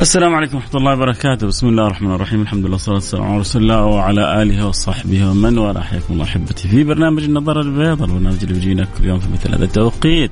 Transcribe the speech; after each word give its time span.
السلام 0.00 0.34
عليكم 0.34 0.56
ورحمة 0.56 0.80
الله 0.80 0.92
وبركاته، 0.92 1.46
بسم 1.46 1.68
الله 1.68 1.86
الرحمن 1.86 2.14
الرحيم، 2.14 2.42
الحمد 2.42 2.64
لله 2.64 2.72
والصلاة 2.72 2.94
والسلام 2.94 3.24
على 3.24 3.40
رسول 3.40 3.62
الله 3.62 3.84
وعلى 3.84 4.42
آله 4.42 4.66
وصحبه 4.66 5.30
ومن 5.30 5.58
والاه، 5.58 5.82
حياكم 5.82 6.12
الله 6.14 6.24
أحبتي 6.24 6.68
في 6.68 6.84
برنامج 6.84 7.22
النظارة 7.22 7.60
البيضاء، 7.60 8.08
البرنامج 8.08 8.36
اللي 8.42 8.54
بيجينا 8.54 8.86
كل 8.98 9.04
يوم 9.04 9.18
في 9.18 9.28
مثل 9.32 9.54
هذا 9.54 9.64
التوقيت. 9.64 10.30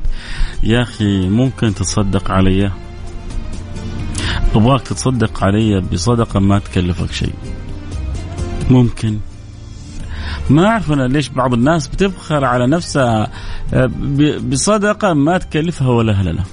يا 0.62 0.82
أخي 0.82 1.28
ممكن 1.28 1.74
تتصدق 1.74 2.30
علي؟ 2.30 2.70
أبغاك 4.54 4.82
تتصدق 4.82 5.44
علي 5.44 5.80
بصدقة 5.80 6.40
ما 6.40 6.58
تكلفك 6.58 7.12
شيء. 7.12 7.34
ممكن 8.70 9.18
ما 10.50 10.66
أعرف 10.66 10.92
أنا 10.92 11.08
ليش 11.08 11.28
بعض 11.28 11.54
الناس 11.54 11.88
بتبخل 11.88 12.44
على 12.44 12.66
نفسها 12.66 13.30
آه، 13.74 13.90
بصدقة 14.50 15.14
ما 15.14 15.38
تكلفها 15.38 15.88
ولا 15.88 16.12
هللة. 16.12 16.44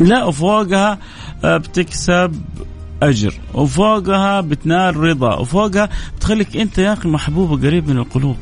لا 0.00 0.24
وفوقها 0.24 0.98
بتكسب 1.44 2.42
أجر. 3.02 3.34
وفوقها 3.54 4.40
بتنال 4.40 4.96
رضا. 4.96 5.34
وفوقها 5.34 5.88
بتخليك 6.16 6.56
أنت 6.56 6.78
يا 6.78 6.92
أخي 6.92 7.08
محبوب 7.08 7.50
وقريب 7.50 7.88
من 7.88 7.98
القلوب. 7.98 8.36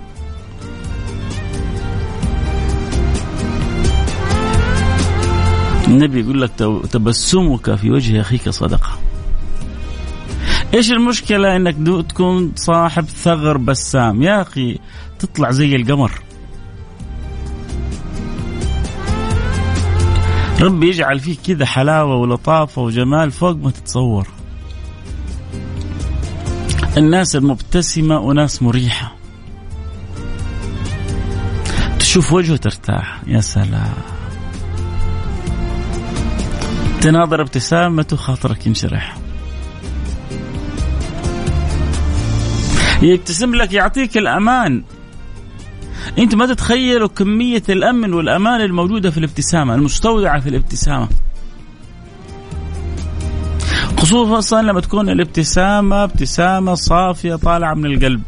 النبي 5.89 6.21
يقول 6.21 6.43
لك 6.43 6.51
تبسمك 6.93 7.75
في 7.75 7.91
وجه 7.91 8.21
أخيك 8.21 8.49
صدقة. 8.49 8.99
إيش 10.75 10.93
المشكلة 10.93 11.57
إنك 11.57 12.07
تكون 12.09 12.53
صاحب 12.57 13.05
ثغر 13.05 13.57
بسام؟ 13.57 14.23
يا 14.23 14.43
أخي 14.43 14.79
تطلع 15.19 15.51
زي 15.51 15.77
القمر. 15.77 16.13
ربي 20.61 20.89
يجعل 20.89 21.21
فيك 21.21 21.41
كذا 21.47 21.67
حلاوة 21.67 22.17
ولطافة 22.17 22.83
وجمال 22.83 23.31
فوق 23.31 23.57
ما 23.57 23.71
تتصور. 23.71 24.27
الناس 26.97 27.37
المبتسمة 27.37 28.33
اناس 28.33 28.63
مريحة. 28.63 29.17
تشوف 31.99 32.33
وجهه 32.33 32.57
ترتاح. 32.57 33.21
يا 33.27 33.41
سلام. 33.41 33.95
تناظر 37.01 37.41
ابتسامته 37.41 38.17
خاطرك 38.17 38.67
ينشرح. 38.67 39.17
يبتسم 43.03 43.55
لك 43.55 43.73
يعطيك 43.73 44.19
الأمان. 44.19 44.83
انت 46.19 46.35
ما 46.35 46.47
تتخيلوا 46.47 47.09
كمية 47.09 47.63
الأمن 47.69 48.13
والأمان 48.13 48.61
الموجودة 48.61 49.11
في 49.11 49.19
الابتسامة 49.19 49.75
المستودعة 49.75 50.41
في 50.41 50.49
الابتسامة. 50.49 51.09
خصوصا 53.99 54.63
لما 54.63 54.81
تكون 54.81 55.09
الابتسامة 55.09 56.05
ابتسامة 56.05 56.75
صافية 56.75 57.35
طالعة 57.35 57.75
من 57.75 57.87
القلب. 57.87 58.23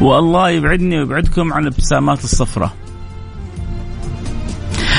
والله 0.00 0.50
يبعدني 0.50 0.98
ويبعدكم 0.98 1.52
عن 1.52 1.62
الابتسامات 1.62 2.24
الصفراء 2.24 2.70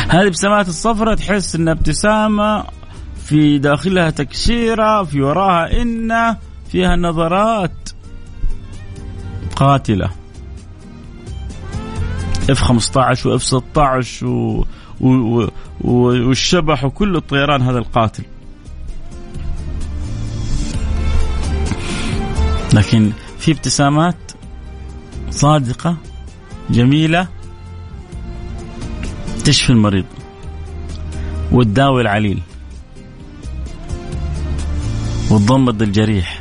هذه 0.10 0.22
الابتسامات 0.22 0.68
الصفراء 0.68 1.16
تحس 1.16 1.56
انها 1.56 1.74
ابتسامة 1.74 2.64
في 3.26 3.58
داخلها 3.58 4.10
تكشيره 4.10 5.04
في 5.04 5.22
وراها 5.22 5.82
إن 5.82 6.36
فيها 6.72 6.96
نظرات. 6.96 7.89
قاتلة. 9.60 10.10
اف 12.50 12.62
15 12.62 13.30
واف 13.30 13.44
16 13.44 14.28
و... 14.28 14.66
و... 15.02 15.48
والشبح 15.82 16.84
وكل 16.84 17.16
الطيران 17.16 17.62
هذا 17.62 17.78
القاتل. 17.78 18.24
لكن 22.74 23.12
في 23.40 23.52
ابتسامات 23.52 24.32
صادقة 25.30 25.98
جميلة 26.70 27.28
تشفي 29.46 29.70
المريض. 29.70 30.06
وتداوي 31.52 32.02
العليل. 32.02 32.42
وتضمد 35.32 35.82
الجريح. 35.82 36.39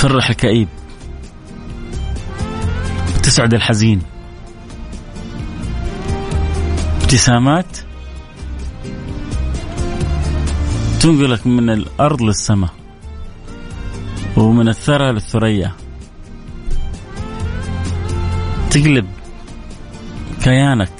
وتفرح 0.00 0.30
الكئيب 0.30 0.68
وتسعد 3.16 3.54
الحزين. 3.54 4.02
ابتسامات. 7.02 7.76
تنقلك 11.00 11.46
من 11.46 11.70
الأرض 11.70 12.22
للسماء. 12.22 12.70
ومن 14.36 14.68
الثرى 14.68 15.12
للثريا. 15.12 15.72
تقلب 18.70 19.06
كيانك. 20.42 20.92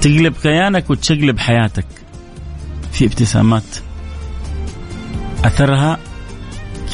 تقلب 0.00 0.34
كيانك 0.42 0.90
وتشقلب 0.90 1.38
حياتك. 1.38 1.86
في 2.92 3.04
ابتسامات. 3.04 3.76
أثرها 5.44 5.98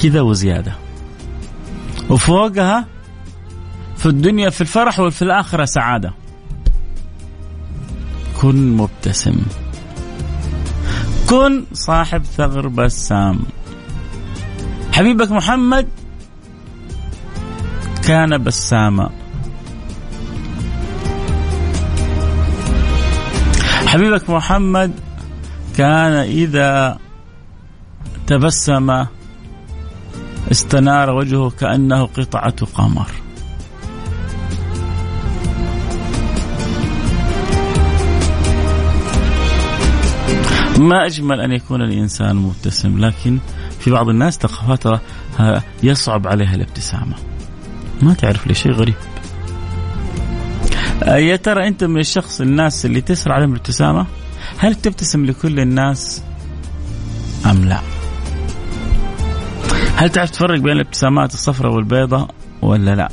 كذا 0.04 0.20
وزيادة. 0.20 0.72
وفوقها 2.10 2.86
في 3.96 4.06
الدنيا 4.06 4.50
في 4.50 4.60
الفرح 4.60 5.00
وفي 5.00 5.22
الآخرة 5.22 5.64
سعادة. 5.64 6.12
كن 8.40 8.76
مبتسم. 8.76 9.36
كن 11.30 11.64
صاحب 11.72 12.24
ثغر 12.24 12.68
بسام. 12.68 13.40
حبيبك 14.92 15.32
محمد 15.32 15.88
كان 18.06 18.44
بساما. 18.44 19.10
حبيبك 23.86 24.30
محمد 24.30 24.92
كان 25.76 26.12
إذا 26.12 26.98
تبسم 28.26 29.06
استنار 30.50 31.10
وجهه 31.10 31.50
كأنه 31.50 32.04
قطعة 32.06 32.66
قمر. 32.74 33.06
ما 40.78 41.06
أجمل 41.06 41.40
أن 41.40 41.52
يكون 41.52 41.82
الإنسان 41.82 42.36
مبتسم 42.36 42.98
لكن 42.98 43.38
في 43.80 43.90
بعض 43.90 44.08
الناس 44.08 44.38
ثقافتها 44.38 45.00
يصعب 45.82 46.26
عليها 46.26 46.54
الابتسامة. 46.54 47.14
ما 48.02 48.14
تعرف 48.14 48.46
لي 48.46 48.54
شيء 48.54 48.72
غريب. 48.72 48.94
يا 51.06 51.36
ترى 51.36 51.68
أنت 51.68 51.84
من 51.84 52.00
الشخص 52.00 52.40
الناس 52.40 52.86
اللي 52.86 53.00
تسرع 53.00 53.34
عليهم 53.34 53.52
الابتسامة 53.52 54.06
هل 54.58 54.74
تبتسم 54.74 55.24
لكل 55.24 55.60
الناس 55.60 56.22
أم 57.46 57.64
لا؟ 57.64 57.80
هل 59.96 60.10
تعرف 60.10 60.30
تفرق 60.30 60.60
بين 60.60 60.72
الابتسامات 60.72 61.34
الصفراء 61.34 61.72
والبيضاء 61.72 62.30
ولا 62.62 62.94
لا؟ 62.94 63.08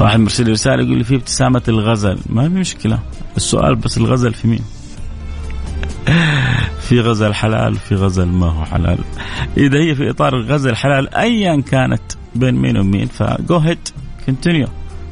واحد 0.00 0.20
مرسل 0.20 0.50
رسالة 0.50 0.82
يقول 0.82 0.98
لي 0.98 1.04
في 1.04 1.14
ابتسامة 1.14 1.62
الغزل. 1.68 2.18
ما 2.26 2.48
في 2.48 2.54
مشكلة. 2.54 2.98
السؤال 3.36 3.76
بس 3.76 3.98
الغزل 3.98 4.34
في 4.34 4.48
مين؟ 4.48 4.64
في 6.88 7.00
غزل 7.00 7.34
حلال 7.34 7.72
وفي 7.72 7.94
غزل 7.94 8.26
ما 8.26 8.46
هو 8.46 8.64
حلال. 8.64 8.98
إذا 9.56 9.78
هي 9.78 9.94
في 9.94 10.10
إطار 10.10 10.36
الغزل 10.36 10.76
حلال 10.76 11.14
ايا 11.14 11.60
كانت 11.60 12.02
بين 12.34 12.54
مين 12.54 12.76
ومين 12.76 13.06
ف 13.06 13.23
go 13.23 13.56
ahead 13.56 13.88
continue 14.26 14.68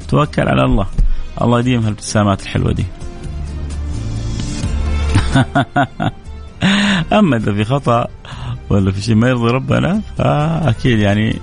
توكل 0.08 0.48
على 0.48 0.62
الله. 0.64 0.86
الله 1.42 1.60
يديم 1.60 1.82
هالابتسامات 1.82 2.42
الحلوة 2.42 2.72
دي. 2.72 2.84
أما 7.12 7.36
إذا 7.36 7.52
في 7.52 7.64
خطأ 7.64 8.06
ولا 8.70 8.92
في 8.92 9.00
شيء 9.00 9.14
ما 9.14 9.28
يرضي 9.28 9.50
ربنا 9.50 10.02
فأكيد 10.18 10.98
يعني 10.98 11.38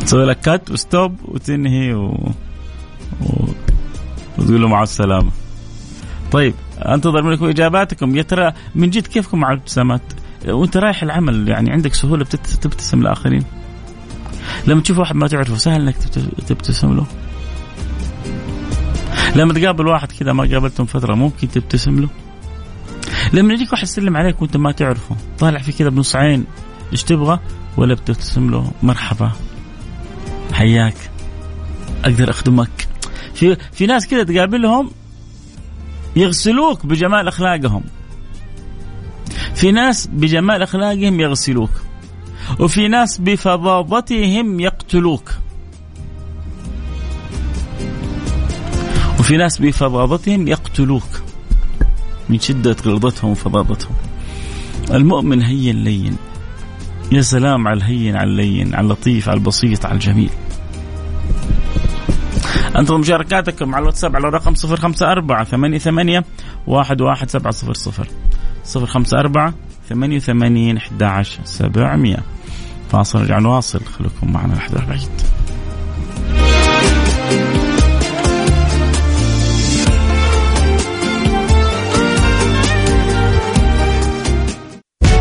تسوي 0.00 0.24
لك 0.24 0.40
cut 0.40 0.70
و 0.70 0.79
stop 0.79 1.16
وتنهي 1.24 1.94
و... 1.94 2.06
و... 3.20 3.48
وتقول 4.38 4.62
له 4.62 4.68
مع 4.68 4.82
السلامة. 4.82 5.30
طيب 6.32 6.54
أنتظر 6.78 7.22
منكم 7.22 7.44
إجاباتكم 7.44 8.16
يا 8.16 8.22
ترى 8.22 8.52
من 8.74 8.90
جد 8.90 9.06
كيفكم 9.06 9.40
مع 9.40 9.52
الابتسامات؟ 9.52 10.02
وأنت 10.48 10.76
رايح 10.76 11.02
العمل 11.02 11.48
يعني 11.48 11.70
عندك 11.70 11.94
سهولة 11.94 12.24
تبتسم 12.60 13.02
لآخرين؟ 13.02 13.44
لما 14.66 14.80
تشوف 14.80 14.98
واحد 14.98 15.16
ما 15.16 15.28
تعرفه 15.28 15.56
سهل 15.56 15.82
إنك 15.82 15.96
تبتسم 16.46 16.96
له؟ 16.96 17.06
لما 19.36 19.52
تقابل 19.52 19.86
واحد 19.86 20.12
كذا 20.12 20.32
ما 20.32 20.44
قابلته 20.44 20.84
فترة 20.84 21.14
ممكن 21.14 21.48
تبتسم 21.48 22.00
له؟ 22.00 22.08
لما 23.32 23.54
يجيك 23.54 23.72
واحد 23.72 23.82
يسلم 23.82 24.16
عليك 24.16 24.42
وانت 24.42 24.56
ما 24.56 24.72
تعرفه 24.72 25.16
طالع 25.38 25.58
فيه 25.58 25.72
كذا 25.72 25.88
بنص 25.88 26.16
عين 26.16 26.44
إيش 26.92 27.02
تبغى؟ 27.02 27.40
ولا 27.76 27.94
بتبتسم 27.94 28.50
له 28.50 28.70
مرحبا. 28.82 29.32
حياك. 30.52 31.10
أقدر 32.04 32.30
أخدمك. 32.30 32.88
في 33.34 33.56
في 33.72 33.86
ناس 33.86 34.06
كذا 34.06 34.24
تقابلهم 34.24 34.90
يغسلوك 36.16 36.86
بجمال 36.86 37.28
أخلاقهم. 37.28 37.82
في 39.54 39.72
ناس 39.72 40.06
بجمال 40.06 40.62
أخلاقهم 40.62 41.20
يغسلوك. 41.20 41.70
وفي 42.60 42.88
ناس 42.88 43.18
بفظاظتهم 43.18 44.60
يقتلوك. 44.60 45.34
وفي 49.18 49.36
ناس 49.36 49.58
بفظاظتهم 49.58 50.48
يقتلوك. 50.48 51.27
من 52.28 52.40
شدة 52.40 52.76
غلظتهم 52.86 53.30
وفظاظتهم 53.30 53.94
المؤمن 54.90 55.42
هين 55.42 55.84
لين 55.84 56.16
يا 57.12 57.22
سلام 57.22 57.68
على 57.68 57.76
الهين 57.76 58.16
على 58.16 58.30
اللين 58.30 58.74
على 58.74 58.84
اللطيف 58.84 59.28
على 59.28 59.38
البسيط 59.38 59.86
على 59.86 59.94
الجميل. 59.94 60.30
أنتم 62.76 63.00
مشاركاتكم 63.00 63.74
على 63.74 63.82
الواتساب 63.82 64.16
على 64.16 64.28
الرقم 64.28 64.54
054 64.64 65.44
88 65.78 66.24
11700 66.68 68.08
054 68.76 69.54
88 69.88 70.76
11 70.76 71.40
700 71.44 72.16
فاصل 72.90 73.20
رجع 73.20 73.38
نواصل 73.38 73.80
خليكم 73.84 74.32
معنا 74.32 74.54
لحد 74.54 74.74
بعيد 74.88 75.08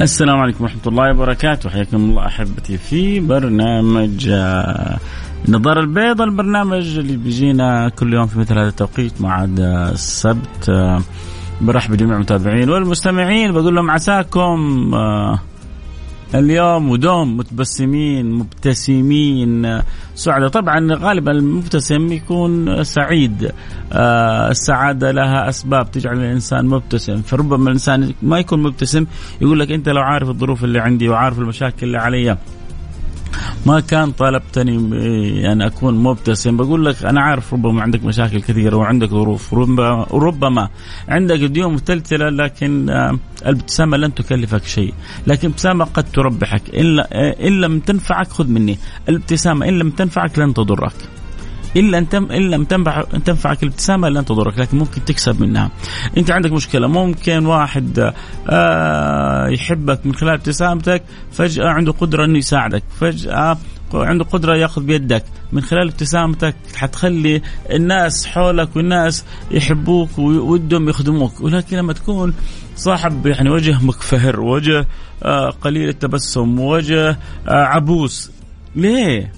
السلام 0.00 0.36
عليكم 0.38 0.64
ورحمة 0.64 0.80
الله 0.86 1.10
وبركاته. 1.10 1.70
حياكم 1.70 1.96
الله 1.96 2.26
أحبتي 2.26 2.78
في 2.78 3.20
برنامج 3.20 4.28
آه، 4.30 4.98
النظارة 5.48 5.80
البيضاء 5.80 6.26
البرنامج 6.28 6.98
اللي 6.98 7.16
بيجينا 7.16 7.88
كل 7.88 8.14
يوم 8.14 8.26
في 8.26 8.38
مثل 8.38 8.58
هذا 8.58 8.68
التوقيت 8.68 9.20
مع 9.20 9.44
السبت. 9.58 10.68
آه، 10.68 11.00
برحب 11.60 11.92
بجميع 11.92 12.14
المتابعين 12.14 12.70
والمستمعين. 12.70 13.52
بقول 13.52 13.74
لهم 13.74 13.90
عساكم 13.90 14.90
آه، 14.94 15.38
اليوم 16.34 16.90
ودوم 16.90 17.36
متبسمين 17.36 18.30
مبتسمين. 18.32 19.80
سعداء. 20.14 20.48
طبعا 20.48 20.94
غالبا 20.94 21.32
المبتسم 21.32 22.12
يكون 22.12 22.84
سعيد. 22.84 23.52
آه 23.92 24.50
السعادة 24.50 25.10
لها 25.10 25.48
أسباب 25.48 25.90
تجعل 25.90 26.18
الإنسان 26.18 26.66
مبتسم. 26.66 27.22
فربما 27.22 27.66
الإنسان 27.66 28.14
ما 28.22 28.38
يكون 28.38 28.62
مبتسم 28.62 29.06
يقول 29.40 29.60
لك 29.60 29.72
أنت 29.72 29.88
لو 29.88 30.02
عارف 30.02 30.28
الظروف 30.28 30.64
اللي 30.64 30.80
عندي 30.80 31.08
وعارف 31.08 31.38
المشاكل 31.38 31.86
اللي 31.86 31.98
علي 31.98 32.36
ما 33.66 33.80
كان 33.80 34.12
طلبتني 34.12 34.76
ان 34.76 34.92
يعني 35.36 35.66
أكون 35.66 35.94
مبتسم. 35.94 36.56
بقول 36.56 36.84
لك 36.84 37.04
أنا 37.04 37.20
عارف 37.20 37.52
ربما 37.52 37.82
عندك 37.82 38.04
مشاكل 38.04 38.40
كثيرة 38.40 38.76
وعندك 38.76 39.08
ظروف 39.08 39.52
وربما 39.52 40.68
عندك 41.08 41.38
ديون 41.38 41.74
متلتلة 41.74 42.28
لكن 42.28 42.90
آه، 42.90 43.18
الابتسامة 43.46 43.96
لن 43.96 44.14
تكلفك 44.14 44.64
شيء، 44.64 44.94
لكن 45.26 45.46
الابتسامه 45.48 45.84
قد 45.84 46.04
تربحك. 46.12 46.62
إن 46.74 47.60
لم 47.60 47.80
تنفعك 47.80 48.28
خذ 48.28 48.48
مني، 48.48 48.78
الابتسامة 49.08 49.68
إن 49.68 49.78
لم 49.78 49.90
تنفعك 49.90 50.38
لن 50.38 50.54
تضرك. 50.54 50.94
إلا 51.76 51.98
أن 51.98 52.08
تم 52.08 52.32
أن 52.32 52.50
لم 52.50 52.64
تنفع 52.64 53.02
تنفعك 53.02 53.62
الابتسامة 53.62 54.08
لن 54.08 54.24
تضرك 54.24 54.58
لكن 54.58 54.78
ممكن 54.78 55.04
تكسب 55.04 55.40
منها. 55.40 55.70
أنت 56.16 56.30
عندك 56.30 56.52
مشكلة 56.52 56.88
ممكن 56.88 57.46
واحد 57.46 58.12
آه 58.48 59.48
يحبك 59.48 60.06
من 60.06 60.14
خلال 60.14 60.32
ابتسامتك 60.32 61.02
فجأة 61.32 61.68
عنده 61.68 61.92
قدرة 61.92 62.24
إنه 62.24 62.38
يساعدك، 62.38 62.82
فجأة 63.00 63.58
عنده 63.94 64.24
قدرة 64.24 64.56
يأخذ 64.56 64.82
بيدك. 64.82 65.24
من 65.52 65.62
خلال 65.62 65.88
ابتسامتك 65.88 66.54
حتخلي 66.76 67.42
الناس 67.70 68.26
حولك 68.26 68.76
والناس 68.76 69.24
يحبوك 69.50 70.18
وودهم 70.18 70.88
يخدموك. 70.88 71.40
ولكن 71.40 71.76
لما 71.76 71.92
تكون 71.92 72.34
صاحب 72.76 73.26
يعني 73.26 73.50
وجه 73.50 73.84
مكفهر 73.84 74.40
وجه 74.40 74.86
آه 75.22 75.50
قليل 75.50 75.88
التبسم 75.88 76.60
وجه 76.60 77.08
آه 77.48 77.64
عبوس 77.64 78.30
ليه؟ 78.76 79.32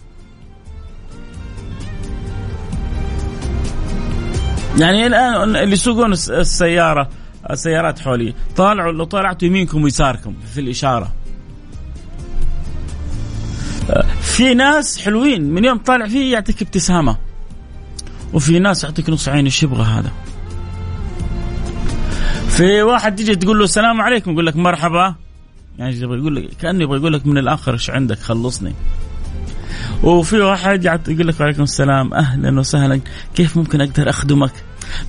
يعني 4.80 5.06
الآن 5.06 5.56
اللي 5.56 5.72
يسوقون 5.72 6.12
السيارة 6.12 7.08
السيارات 7.50 7.98
حولي 7.98 8.34
طالعوا 8.56 8.92
لو 8.92 9.04
طلعتوا 9.04 9.48
يمينكم 9.48 9.82
ويساركم 9.82 10.34
في 10.54 10.60
الإشارة. 10.60 11.12
في 14.20 14.54
ناس 14.54 15.02
حلوين 15.02 15.42
من 15.50 15.64
يوم 15.64 15.78
طالع 15.78 16.08
فيه 16.08 16.32
يعطيك 16.32 16.62
ابتسامة. 16.62 17.16
وفي 18.32 18.58
ناس 18.58 18.84
يعطيك 18.84 19.10
نص 19.10 19.28
عين 19.28 19.44
إيش 19.44 19.62
يبغى 19.62 19.82
هذا. 19.82 20.10
في 22.48 22.82
واحد 22.82 23.16
تيجي 23.16 23.36
تقول 23.36 23.58
له 23.58 23.64
السلام 23.64 24.00
عليكم 24.00 24.30
يقول 24.30 24.46
لك 24.46 24.56
مرحبا. 24.56 25.14
يعني 25.78 25.96
يبغى 25.96 26.18
يقول 26.18 26.36
لك 26.36 26.48
كأنه 26.60 26.82
يبغى 26.82 26.98
يقول 26.98 27.12
لك 27.12 27.26
من 27.26 27.38
الآخر 27.38 27.72
إيش 27.72 27.90
عندك 27.90 28.18
خلصني. 28.18 28.72
وفي 30.02 30.40
واحد 30.40 30.84
يقول 30.84 31.28
لك 31.28 31.40
وعليكم 31.40 31.62
السلام 31.62 32.14
أهلا 32.14 32.58
وسهلا. 32.60 33.00
كيف 33.34 33.56
ممكن 33.56 33.80
أقدر 33.80 34.10
أخدمك؟ 34.10 34.52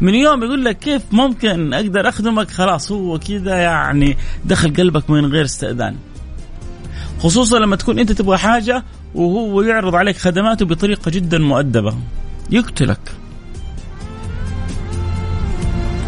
من 0.01 0.15
يوم 0.15 0.43
يقول 0.43 0.65
لك 0.65 0.79
كيف 0.79 1.01
ممكن 1.11 1.73
أقدر 1.73 2.09
أخدمك؟ 2.09 2.51
خلاص 2.51 2.91
هو 2.91 3.19
كذا 3.19 3.55
يعني 3.55 4.17
دخل 4.45 4.73
قلبك 4.73 5.09
من 5.09 5.25
غير 5.25 5.45
استئذان. 5.45 5.95
خصوصا 7.19 7.59
لما 7.59 7.75
تكون 7.75 7.99
أنت 7.99 8.11
تبغى 8.11 8.37
حاجة 8.37 8.83
وهو 9.15 9.61
يعرض 9.61 9.95
عليك 9.95 10.17
خدماته 10.17 10.65
بطريقة 10.65 11.11
جدا 11.11 11.37
مؤدبة. 11.37 11.97
يقتلك. 12.49 13.11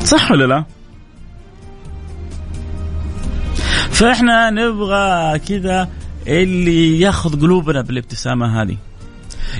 صح 0.04 0.32
ولا 0.32 0.46
لا؟ 0.46 0.64
فإحنا 3.92 4.50
نبغى 4.50 5.40
كذا 5.40 5.90
اللي 6.28 7.00
ياخذ 7.00 7.42
قلوبنا 7.42 7.82
بالابتسامة 7.82 8.62
هذه. 8.62 8.78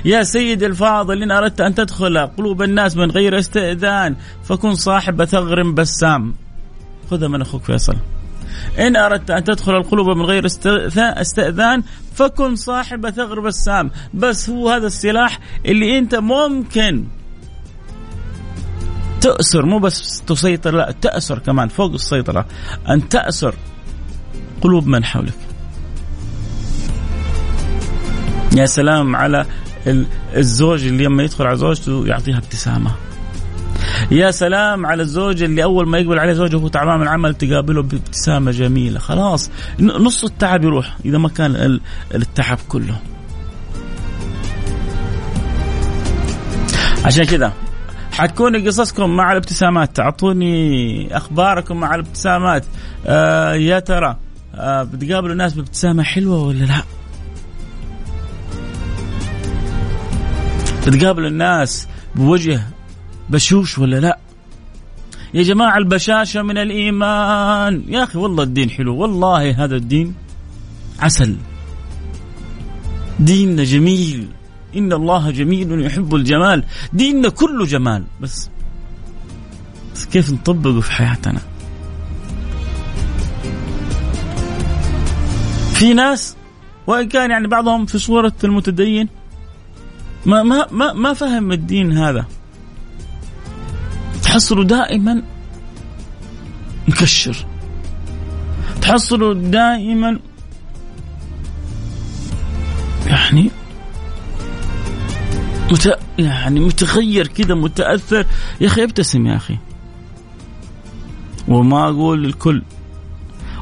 يا 0.04 0.22
سيدي 0.22 0.66
الفاضل 0.66 1.22
إن 1.22 1.30
أردت 1.30 1.60
أن 1.60 1.74
تدخل 1.74 2.18
قلوب 2.18 2.62
الناس 2.62 2.96
من 2.96 3.10
غير 3.10 3.38
استئذان 3.38 4.16
فكن 4.44 4.74
صاحب 4.74 5.24
ثغر 5.24 5.62
بسام. 5.70 6.34
خذها 7.10 7.28
من 7.28 7.40
أخوك 7.40 7.62
فيصل. 7.62 7.96
إن 8.78 8.96
أردت 8.96 9.30
أن 9.30 9.44
تدخل 9.44 9.76
القلوب 9.76 10.16
من 10.16 10.24
غير 10.24 10.46
استئذان 10.96 11.82
فكن 12.14 12.56
صاحب 12.56 13.10
ثغر 13.10 13.40
بسام. 13.40 13.90
بس 14.14 14.50
هو 14.50 14.70
هذا 14.70 14.86
السلاح 14.86 15.38
اللي 15.66 15.98
أنت 15.98 16.14
ممكن 16.14 17.04
تأسر 19.20 19.66
مو 19.66 19.78
بس 19.78 20.22
تسيطر 20.26 20.74
لا 20.74 20.94
تأسر 21.00 21.38
كمان 21.38 21.68
فوق 21.68 21.92
السيطرة. 21.92 22.46
أن 22.88 23.08
تأسر 23.08 23.54
قلوب 24.60 24.86
من 24.86 25.04
حولك. 25.04 25.34
يا 28.56 28.66
سلام 28.66 29.16
على 29.16 29.46
الزوج 30.36 30.86
اللي 30.86 31.04
لما 31.04 31.22
يدخل 31.22 31.46
على 31.46 31.56
زوجته 31.56 32.06
يعطيها 32.06 32.38
ابتسامة. 32.38 32.90
يا 34.10 34.30
سلام 34.30 34.86
على 34.86 35.02
الزوج 35.02 35.42
اللي 35.42 35.64
أول 35.64 35.88
ما 35.88 35.98
يقبل 35.98 36.18
عليه 36.18 36.32
زوجه 36.32 36.68
تعبان 36.68 36.96
من 36.96 37.02
العمل 37.02 37.34
تقابله 37.34 37.82
بابتسامة 37.82 38.50
جميلة. 38.50 38.98
خلاص 38.98 39.50
نص 39.80 40.24
التعب 40.24 40.64
يروح 40.64 40.96
إذا 41.04 41.18
ما 41.18 41.28
كان 41.28 41.80
التعب 42.14 42.58
كله. 42.68 42.96
عشان 47.04 47.24
كذا 47.24 47.52
حتكون 48.12 48.66
قصصكم 48.66 49.10
مع 49.10 49.32
الابتسامات. 49.32 49.96
تعطوني 49.96 51.16
أخباركم 51.16 51.76
مع 51.76 51.94
الابتسامات. 51.94 52.64
آه 53.06 53.54
يا 53.54 53.78
ترى 53.78 54.16
آه 54.54 54.82
بتقابلوا 54.82 55.32
الناس 55.32 55.54
بابتسامة 55.54 56.02
حلوة 56.02 56.42
ولا 56.42 56.64
لا؟ 56.64 56.82
بتقابلوا 60.88 61.28
الناس 61.28 61.88
بوجه 62.14 62.62
بشوش 63.30 63.78
ولا 63.78 64.00
لا؟ 64.00 64.18
يا 65.34 65.42
جماعة 65.42 65.78
البشاشة 65.78 66.42
من 66.42 66.58
الإيمان. 66.58 67.84
يا 67.88 68.04
أخي 68.04 68.18
والله 68.18 68.42
الدين 68.42 68.70
حلو. 68.70 68.96
والله 68.96 69.64
هذا 69.64 69.76
الدين 69.76 70.14
عسل. 71.00 71.36
ديننا 73.20 73.64
جميل. 73.64 74.28
إن 74.76 74.92
الله 74.92 75.30
جميل 75.30 75.86
يحب 75.86 76.14
الجمال. 76.14 76.64
ديننا 76.92 77.28
كله 77.28 77.66
جمال. 77.66 78.04
بس, 78.20 78.50
بس 79.94 80.04
كيف 80.06 80.30
نطبقه 80.30 80.80
في 80.80 80.92
حياتنا؟ 80.92 81.40
في 85.74 85.94
ناس 85.94 86.36
وإن 86.86 87.08
كان 87.08 87.30
يعني 87.30 87.48
بعضهم 87.48 87.86
في 87.86 87.98
صورة 87.98 88.32
المتدين 88.44 89.08
ما 90.26 90.42
ما 90.42 90.66
ما 90.70 90.92
ما 90.92 91.12
فهم 91.12 91.52
الدين 91.52 91.98
هذا. 91.98 92.26
تحصله 94.22 94.64
دائما 94.64 95.22
مكشر. 96.88 97.46
تحصله 98.82 99.34
دائما 99.34 100.18
يعني 103.06 103.50
مت... 105.72 105.98
يعني 106.18 106.60
متغير 106.60 107.26
كذا 107.26 107.54
متأثر. 107.54 108.26
يا 108.60 108.66
أخي 108.66 108.84
ابتسم 108.84 109.26
يا 109.26 109.36
أخي. 109.36 109.58
وما 111.48 111.88
أقول 111.88 112.22
للكل. 112.22 112.62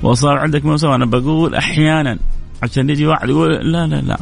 وصار 0.03 0.39
عندك 0.39 0.65
موسى 0.65 0.87
أنا 0.87 1.07
بقول 1.07 1.55
أحيانا. 1.55 2.19
عشان 2.63 2.91
يجي 2.91 3.07
واحد 3.07 3.29
يقول 3.29 3.73
لا 3.73 3.87
لا 3.87 3.97
لا. 3.97 4.19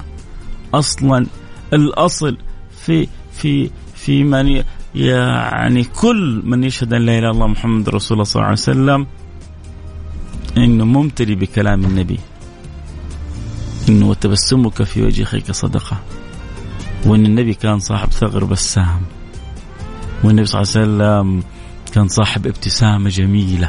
أصلا 0.74 1.26
الأصل 1.72 2.36
في 2.84 3.08
في 3.32 3.70
في 3.94 4.24
من 4.24 4.64
يعني 4.94 5.84
كل 5.84 6.42
من 6.44 6.64
يشهد 6.64 6.92
أن 6.92 7.02
لا 7.02 7.12
إله 7.12 7.18
إلا 7.18 7.30
الله 7.30 7.46
محمد 7.46 7.88
رسول 7.88 8.14
الله 8.14 8.24
صلى 8.24 8.40
الله 8.40 8.46
عليه 8.46 8.52
وسلم 8.52 9.06
إنه 10.56 10.84
ممتلي 10.84 11.34
بكلام 11.34 11.84
النبي. 11.84 12.18
إنه 13.88 14.08
وتبسمك 14.08 14.82
في 14.82 15.02
وجه 15.02 15.22
اخيك 15.22 15.52
صدقة. 15.52 15.96
وإن 17.06 17.26
النبي 17.26 17.54
كان 17.54 17.78
صاحب 17.78 18.10
ثغر 18.10 18.44
بسام. 18.44 19.00
والنبي 20.24 20.46
صلى 20.46 20.62
الله 20.62 20.72
عليه 20.76 20.86
وسلم 20.86 21.42
كان 21.92 22.08
صاحب 22.08 22.46
ابتسامة 22.46 23.10
جميلة. 23.10 23.68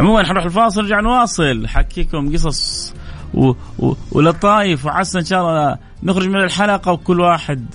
عموما 0.00 0.24
حنروح 0.24 0.44
الفاصل 0.44 0.82
نرجع 0.82 1.00
نواصل. 1.00 1.68
حكيكم 1.68 2.32
قصص 2.32 2.92
و... 3.34 3.52
و... 3.78 3.94
ولطايف 4.12 4.86
وعسى 4.86 5.18
إن 5.18 5.24
شاء 5.24 5.40
الله 5.40 5.78
نخرج 6.04 6.28
من 6.28 6.44
الحلقة 6.44 6.92
وكل 6.92 7.20
واحد 7.20 7.66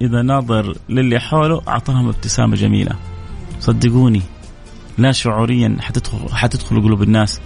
إذا 0.00 0.22
ناظر 0.22 0.76
للي 0.88 1.20
حوله 1.20 1.62
أعطاهم 1.68 2.08
ابتسامة 2.08 2.56
جميلة. 2.56 2.96
صدقوني 3.60 4.22
لا 4.98 5.12
شعوريا 5.12 5.76
حتدخل 5.80 6.18
حتدخل 6.32 6.82
قلوب 6.82 7.02
الناس 7.02 7.40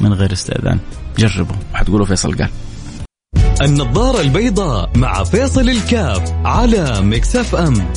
من 0.00 0.12
غير 0.12 0.32
استئذان. 0.32 0.78
جربوا. 1.18 1.56
حتقولوا 1.74 2.06
فيصل 2.06 2.36
قال. 2.36 2.50
النظارة 3.62 4.20
البيضاء 4.20 4.90
مع 4.98 5.24
فيصل 5.24 5.68
الكاف 5.68 6.32
على 6.44 7.00
مكسف 7.00 7.54
أم. 7.54 7.92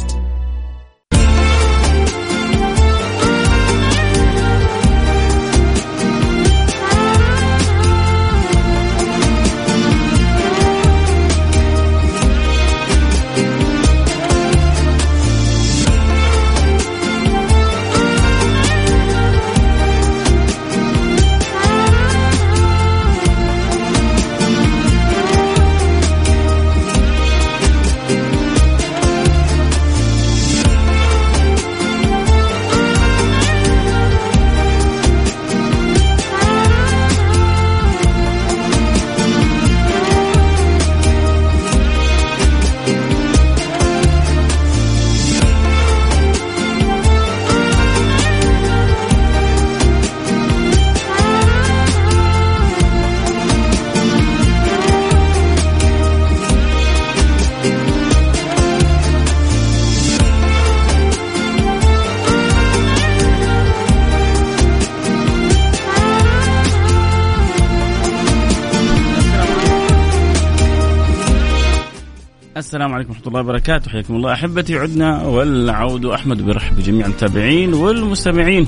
السلام 72.75 72.93
عليكم 72.93 73.09
ورحمة 73.09 73.27
الله 73.27 73.39
وبركاته. 73.39 73.91
حياكم 73.91 74.15
الله 74.15 74.33
أحبتي. 74.33 74.77
عدنا 74.79 75.23
والعود 75.23 76.05
أحمد 76.05 76.41
برحب 76.41 76.75
بجميع 76.75 77.05
المتابعين 77.05 77.73
والمستمعين 77.73 78.67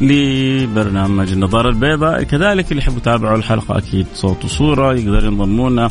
لبرنامج 0.00 1.32
النظارة 1.32 1.68
البيضاء. 1.68 2.22
كذلك 2.22 2.70
اللي 2.72 2.82
يحبوا 2.82 2.98
يتابعوا 2.98 3.36
الحلقة 3.36 3.78
أكيد 3.78 4.06
صوت 4.14 4.44
وصورة 4.44 4.94
يقدر 4.94 5.24
ينضمونا 5.24 5.90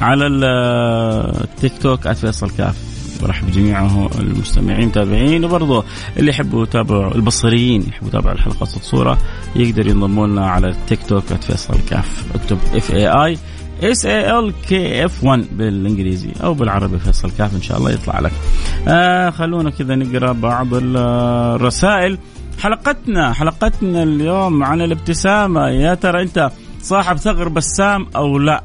على 0.00 0.26
التيك 0.26 1.72
توك 1.82 2.08
@فيصل 2.12 2.50
كاف. 2.50 2.90
برحب 3.22 3.46
بجميع 3.46 4.08
المستمعين 4.18 4.82
المتابعين 4.82 5.44
وبرضه 5.44 5.84
اللي 6.16 6.30
يحبوا 6.30 6.62
يتابعوا 6.62 7.14
البصريين 7.14 7.82
يحبوا 7.88 8.08
يتابعوا 8.08 8.34
الحلقة 8.34 8.64
صوت 8.64 8.82
صورة 8.82 9.18
يقدر 9.56 9.86
ينضموا 9.86 10.26
لنا 10.26 10.46
على 10.46 10.68
التيك 10.68 10.98
توك 11.08 11.24
@فيصل 11.24 11.74
كاف. 11.90 12.24
اكتب 12.34 12.58
F 12.74 12.90
A 12.90 13.08
I 13.08 13.38
S 13.82 14.04
A 14.06 14.38
L 14.38 14.52
K 14.68 15.04
F 15.04 15.24
1 15.24 15.44
بالإنجليزي 15.52 16.30
أو 16.42 16.54
بالعربي 16.54 16.98
فيصل 16.98 17.30
كاف 17.38 17.54
إن 17.54 17.62
شاء 17.62 17.78
الله 17.78 17.90
يطلع 17.90 18.20
لك. 18.20 18.32
آه 18.88 19.30
خلونا 19.30 19.70
كذا 19.70 19.94
نقرأ 19.94 20.32
بعض 20.32 20.68
الرسائل. 20.72 22.18
حلقتنا 22.58 23.32
حلقتنا 23.32 24.02
اليوم 24.02 24.64
عن 24.64 24.80
الابتسامة 24.80 25.68
يا 25.68 25.94
ترى 25.94 26.22
أنت 26.22 26.50
صاحب 26.82 27.16
ثغر 27.16 27.48
بسام 27.48 28.06
أو 28.16 28.38
لا؟ 28.38 28.62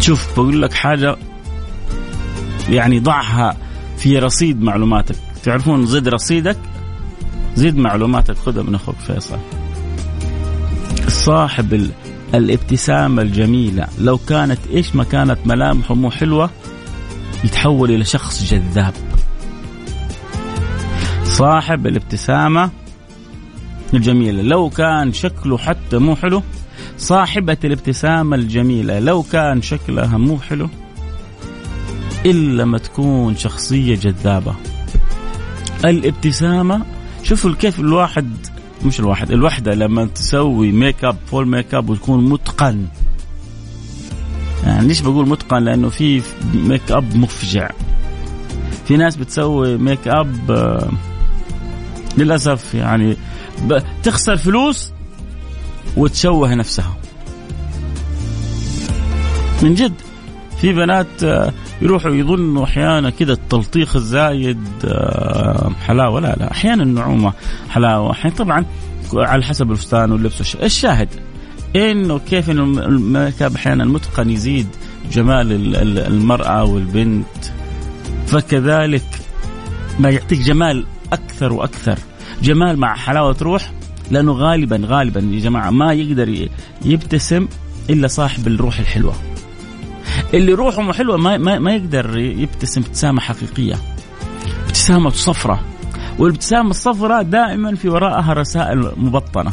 شوف 0.00 0.32
بقول 0.36 0.62
لك 0.62 0.72
حاجة 0.72 1.16
يعني 2.68 2.98
ضعها 3.00 3.56
في 3.96 4.18
رصيد 4.18 4.62
معلوماتك 4.62 5.16
تعرفون 5.44 5.86
زد 5.86 6.08
رصيدك 6.08 6.58
زيد 7.56 7.78
معلوماتك 7.78 8.36
خذها 8.36 8.62
من 8.62 8.74
أخوك 8.74 8.96
فيصل 9.06 9.38
صاحب 11.06 11.90
الابتسامة 12.34 13.22
الجميلة. 13.22 13.88
لو 13.98 14.18
كانت 14.18 14.58
إيش 14.74 14.94
ما 14.96 15.04
كانت 15.04 15.38
ملامحه 15.46 15.94
مو 15.94 16.10
حلوة 16.10 16.50
يتحول 17.44 17.90
إلى 17.90 18.04
شخص 18.04 18.44
جذاب. 18.44 18.94
صاحب 21.24 21.86
الابتسامة 21.86 22.70
الجميلة. 23.94 24.42
لو 24.42 24.70
كان 24.70 25.12
شكله 25.12 25.58
حتى 25.58 25.98
مو 25.98 26.16
حلو 26.16 26.42
صاحبة 26.98 27.56
الابتسامة 27.64 28.36
الجميلة. 28.36 28.98
لو 28.98 29.22
كان 29.22 29.62
شكلها 29.62 30.18
مو 30.18 30.38
حلو 30.38 30.68
إلا 32.26 32.64
ما 32.64 32.78
تكون 32.78 33.36
شخصية 33.36 33.94
جذابة. 33.94 34.54
الابتسامة 35.84 36.82
شوفوا 37.22 37.54
كيف 37.54 37.80
الواحد 37.80 38.30
مش 38.84 39.00
الواحد 39.00 39.30
الوحدة 39.30 39.74
لما 39.74 40.04
تسوي 40.04 40.72
make 40.72 41.04
up 41.04 41.16
full 41.26 41.48
make 41.48 41.74
up 41.74 41.90
وتكون 41.90 42.24
متقن. 42.24 42.86
يعني 44.64 44.88
ليش 44.88 45.00
بقول 45.00 45.28
متقن؟ 45.28 45.64
لأنه 45.64 45.88
في 45.88 46.22
make 46.54 46.92
up 46.92 47.16
مفجع. 47.16 47.70
في 48.86 48.96
ناس 48.96 49.16
بتسوي 49.16 49.76
ميك 49.76 50.08
اب 50.08 50.50
آه، 50.50 50.90
للأسف 52.18 52.74
يعني 52.74 53.16
تخسر 54.02 54.36
فلوس 54.36 54.92
وتشوه 55.96 56.54
نفسها. 56.54 56.96
من 59.62 59.74
جد. 59.74 60.07
في 60.60 60.72
بنات 60.72 61.22
آه، 61.22 61.52
يروحوا 61.82 62.10
يظنوا 62.10 62.64
أحيانا 62.64 63.10
كذا 63.10 63.32
التلطيخ 63.32 63.96
الزايد 63.96 64.62
آه، 64.84 65.70
حلاوة. 65.86 66.20
لا 66.20 66.36
لا 66.40 66.50
أحيانا 66.50 66.82
النعومة 66.82 67.32
حلاوة. 67.70 68.10
أحيانا 68.10 68.36
طبعا 68.36 68.64
على 69.14 69.42
حسب 69.44 69.70
الفستان 69.70 70.12
واللبس 70.12 70.56
الشاهد 70.56 71.08
إنه 71.76 72.18
كيف 72.18 72.50
إنه 72.50 72.62
الميك 72.62 73.42
أحيانا 73.42 73.84
المتقن 73.84 74.30
يزيد 74.30 74.66
جمال 75.12 75.76
المرأة 75.98 76.64
والبنت. 76.64 77.26
فكذلك 78.26 79.04
ما 79.98 80.10
يعطيك 80.10 80.40
جمال 80.40 80.86
أكثر 81.12 81.52
وأكثر. 81.52 81.98
جمال 82.42 82.76
مع 82.76 82.94
حلاوة 82.94 83.36
روح 83.42 83.72
لأنه 84.10 84.32
غالبا 84.32 84.80
غالبا 84.84 85.20
يا 85.20 85.40
جماعة 85.40 85.70
ما 85.70 85.92
يقدر 85.92 86.48
يبتسم 86.84 87.48
إلا 87.90 88.08
صاحب 88.08 88.46
الروح 88.46 88.78
الحلوة. 88.78 89.14
اللي 90.34 90.52
روحه 90.52 90.92
حلوة 90.92 91.16
ما, 91.16 91.36
ما, 91.36 91.58
ما 91.58 91.74
يقدر 91.74 92.18
يبتسم 92.18 92.80
ابتسامة 92.80 93.20
حقيقية. 93.20 93.78
ابتسامة 94.66 95.10
صفراء 95.10 95.60
والابتسامه 96.18 96.70
الصفراء 96.70 97.22
دائما 97.22 97.74
في 97.74 97.88
وراءها 97.88 98.32
رسائل 98.32 98.92
مبطنة. 98.96 99.52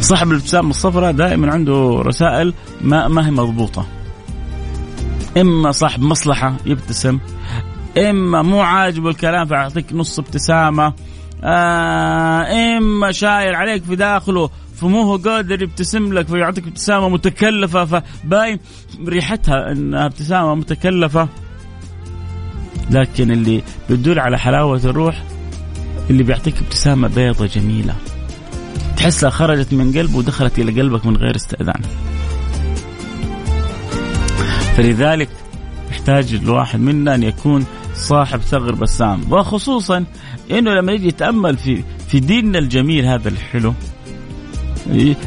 صاحب 0.00 0.30
الابتسامة 0.30 0.70
الصفراء 0.70 1.12
دائما 1.12 1.52
عنده 1.52 2.02
رسائل 2.06 2.54
ما 2.80 3.08
ما 3.08 3.26
هي 3.26 3.30
مضبوطة. 3.30 3.86
إما 5.36 5.72
صاحب 5.72 6.02
مصلحة 6.02 6.56
يبتسم 6.66 7.18
إما 7.98 8.42
مو 8.42 8.60
عاجبه 8.60 9.10
الكلام 9.10 9.46
فيعطيك 9.46 9.92
نص 9.92 10.18
ابتسامة 10.18 10.92
آه 11.44 12.76
إما 12.76 13.12
شايل 13.12 13.54
عليك 13.54 13.84
في 13.84 13.96
داخله 13.96 14.50
فمو 14.76 15.02
هو 15.02 15.16
قادر 15.16 15.62
يبتسم 15.62 16.12
لك 16.12 16.26
فيعطيك 16.26 16.66
ابتسامة 16.66 17.08
متكلفة 17.08 17.84
فباين 17.84 18.58
ريحتها 19.06 19.72
إنها 19.72 20.06
ابتسامة 20.06 20.54
متكلفة. 20.54 21.28
لكن 22.90 23.30
اللي 23.30 23.62
بتدل 23.90 24.18
على 24.18 24.38
حلاوة 24.38 24.80
الروح 24.84 25.22
اللي 26.10 26.22
بيعطيك 26.22 26.58
ابتسامة 26.58 27.08
بيضة 27.08 27.46
جميلة. 27.46 27.94
تحسها 28.96 29.30
خرجت 29.30 29.72
من 29.72 29.92
قلبه 29.98 30.18
ودخلت 30.18 30.58
إلى 30.58 30.80
قلبك 30.80 31.06
من 31.06 31.16
غير 31.16 31.36
استئذان. 31.36 31.80
فلذلك 34.76 35.28
يحتاج 35.90 36.34
الواحد 36.34 36.80
منا 36.80 37.14
أن 37.14 37.22
يكون 37.22 37.66
صاحب 37.94 38.40
ثغر 38.40 38.74
بسام. 38.74 39.32
وخصوصا 39.32 40.04
إنه 40.50 40.74
لما 40.74 40.92
يجي 40.92 41.08
يتأمل 41.08 41.56
في 41.56 41.82
في 42.08 42.20
ديننا 42.20 42.58
الجميل 42.58 43.06
هذا 43.06 43.28
الحلو 43.28 43.74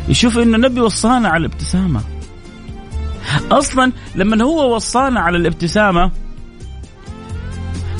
يشوف 0.09 0.37
إنه 0.37 0.55
النبي 0.55 0.81
وصانا 0.81 1.29
على 1.29 1.45
الابتسامة. 1.45 2.01
أصلا 3.51 3.91
لما 4.15 4.43
هو 4.43 4.75
وصانا 4.75 5.19
على 5.19 5.37
الابتسامة 5.37 6.11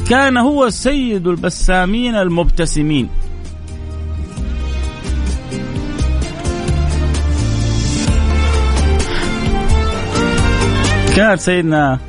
كان 0.09 0.37
هو 0.37 0.69
سيد 0.69 1.27
البسامين 1.27 2.15
المبتسمين. 2.15 3.09
كان 11.15 11.37
سيدنا 11.37 11.99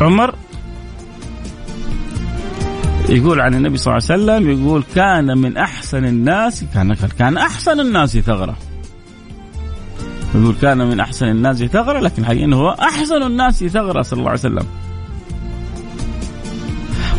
عمر 0.00 0.34
يقول 3.08 3.40
عن 3.40 3.54
النبي 3.54 3.76
صلى 3.76 3.96
الله 3.96 4.06
عليه 4.10 4.22
وسلم 4.22 4.50
يقول 4.50 4.84
كان 4.94 5.38
من 5.38 5.56
أحسن 5.56 6.04
الناس 6.04 6.64
كان 6.74 6.94
كان 6.94 7.36
أحسن 7.36 7.80
الناس 7.80 8.18
ثغرة. 8.18 8.56
يقول 10.34 10.54
كان 10.62 10.78
من 10.78 11.00
أحسن 11.00 11.26
الناس 11.26 11.62
ثغرة 11.62 12.00
لكن 12.00 12.22
الحقيقة 12.22 12.44
إنه 12.44 12.56
هو 12.56 12.70
أحسن 12.70 13.22
الناس 13.22 13.64
ثغرة 13.64 14.02
صلى 14.02 14.18
الله 14.18 14.30
عليه 14.30 14.40
وسلم. 14.40 14.66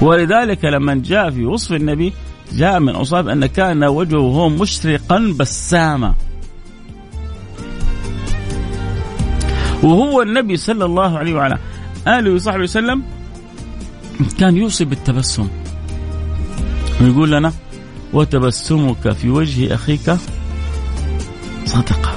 ولذلك 0.01 0.65
لما 0.65 1.01
جاء 1.05 1.29
في 1.29 1.45
وصف 1.45 1.73
النبي 1.73 2.13
جاء 2.53 2.79
من 2.79 2.95
اوصاف 2.95 3.27
أن 3.27 3.45
كان 3.45 3.83
وجهه 3.83 4.49
مشرقا 4.49 5.35
بساما. 5.39 6.13
وهو 9.83 10.21
النبي 10.21 10.57
صلى 10.57 10.85
الله 10.85 11.17
عليه 11.17 11.33
وعلى 11.33 11.57
آله 12.07 12.33
وصحبه 12.33 12.63
وسلم 12.63 13.03
كان 14.39 14.57
يوصي 14.57 14.85
بالتبسم. 14.85 15.47
ويقول 17.01 17.31
لنا 17.31 17.53
وتبسمك 18.13 19.11
في 19.11 19.29
وجه 19.29 19.73
أخيك 19.73 20.17
صدقة. 21.65 22.11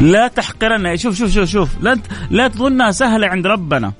لا 0.00 0.28
تحقرن 0.28 0.96
شوف 0.96 1.14
شوف 1.18 1.30
شوف 1.30 1.48
شوف. 1.48 1.68
لا 1.80 1.98
لا 2.30 2.48
تظنها 2.48 2.90
سهلة 2.90 3.26
عند 3.26 3.46
ربنا. 3.46 3.92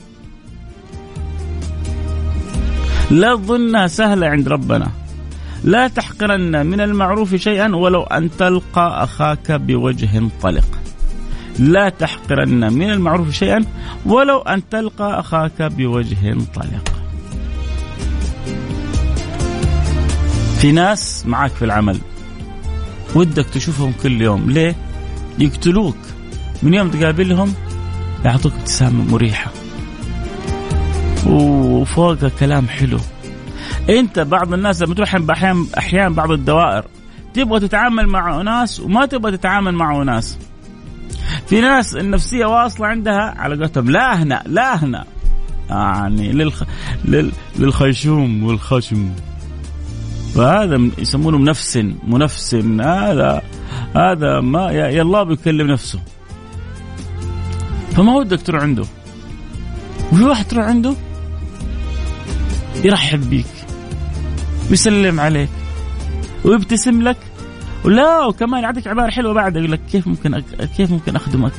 لا 3.11 3.37
تظنها 3.37 3.87
سهلة 3.87 4.27
عند 4.27 4.49
ربنا. 4.49 4.91
لا 5.65 5.89
تحقرن 5.89 6.67
من 6.67 6.81
المعروف 6.81 7.35
شيئا 7.35 7.77
ولو 7.77 8.03
أن 8.03 8.31
تلقى 8.39 9.05
أخاك 9.05 9.53
بوجه 9.53 10.29
طلق. 10.43 10.69
لا 11.59 11.89
تحقرن 11.89 12.73
من 12.73 12.91
المعروف 12.91 13.31
شيئا 13.31 13.65
ولو 14.07 14.39
أن 14.39 14.69
تلقى 14.69 15.21
أخاك 15.21 15.63
بوجه 15.63 16.37
طلق. 16.55 16.96
في 20.59 20.73
ناس 20.73 21.27
معك 21.27 21.51
في 21.51 21.65
العمل. 21.65 21.99
ودك 23.15 23.47
تشوفهم 23.47 23.93
كل 24.03 24.21
يوم. 24.23 24.51
ليه؟ 24.51 24.77
يقتلوك. 25.39 25.97
من 26.63 26.75
يوم 26.75 26.91
تقابلهم 26.91 27.55
يعطوك 28.25 28.53
ابتسامة 28.53 29.13
مريحة. 29.13 29.51
وفوقها 31.27 32.29
كلام 32.29 32.69
حلو. 32.69 32.99
انت 33.89 34.19
بعض 34.19 34.53
الناس 34.53 34.83
لما 34.83 34.95
تروح 34.95 35.15
أحيانا 35.15 35.67
أحيانا 35.79 36.09
بعض 36.09 36.31
الدوائر 36.31 36.85
تبغى 37.35 37.61
تتعامل 37.61 38.07
مع 38.07 38.41
أناس 38.41 38.81
وما 38.81 39.07
تبغى 39.07 39.37
تتعامل 39.37 39.75
مع 39.75 40.03
أناس. 40.03 40.39
في 41.47 41.61
ناس 41.61 41.97
النفسية 41.97 42.47
واصلة 42.47 42.87
عندها 42.87 43.35
على 43.39 43.57
قولتهم 43.57 43.91
لا 43.91 44.23
هنا 44.23 44.43
لا 44.47 44.85
هنا. 44.85 45.05
يعني 45.71 46.33
للخ... 46.33 46.63
لل... 47.05 47.33
للخيشوم 47.59 48.45
والخشم. 48.45 49.11
فهذا 50.37 50.91
يسمونه 50.99 51.39
منفسن 51.39 51.95
منفسن 52.07 52.81
هذا 52.81 53.43
هذا 53.97 54.41
ما 54.41 54.71
يا 54.71 55.03
الله 55.03 55.23
بيكلم 55.23 55.67
نفسه 55.67 56.01
فما 57.93 58.17
ودك 58.17 58.43
تروح 58.43 58.63
عنده 58.63 58.85
وفي 60.13 60.25
واحد 60.25 60.45
تروح 60.45 60.65
عنده 60.65 60.95
يرحب 62.85 63.31
بيك 63.31 63.47
ويسلم 64.71 65.21
عليك 65.21 65.49
ويبتسم 66.45 67.03
لك 67.03 67.17
ولا 67.85 68.25
وكمان 68.25 68.63
يعطيك 68.63 68.87
عبارة 68.87 69.11
حلوة 69.11 69.33
بعد 69.33 69.57
يقول 69.57 69.73
لك 69.73 69.81
كيف 69.93 70.07
ممكن 70.07 70.35
أك... 70.35 70.45
كيف 70.77 70.91
ممكن 70.91 71.17
أخدمك؟ 71.17 71.53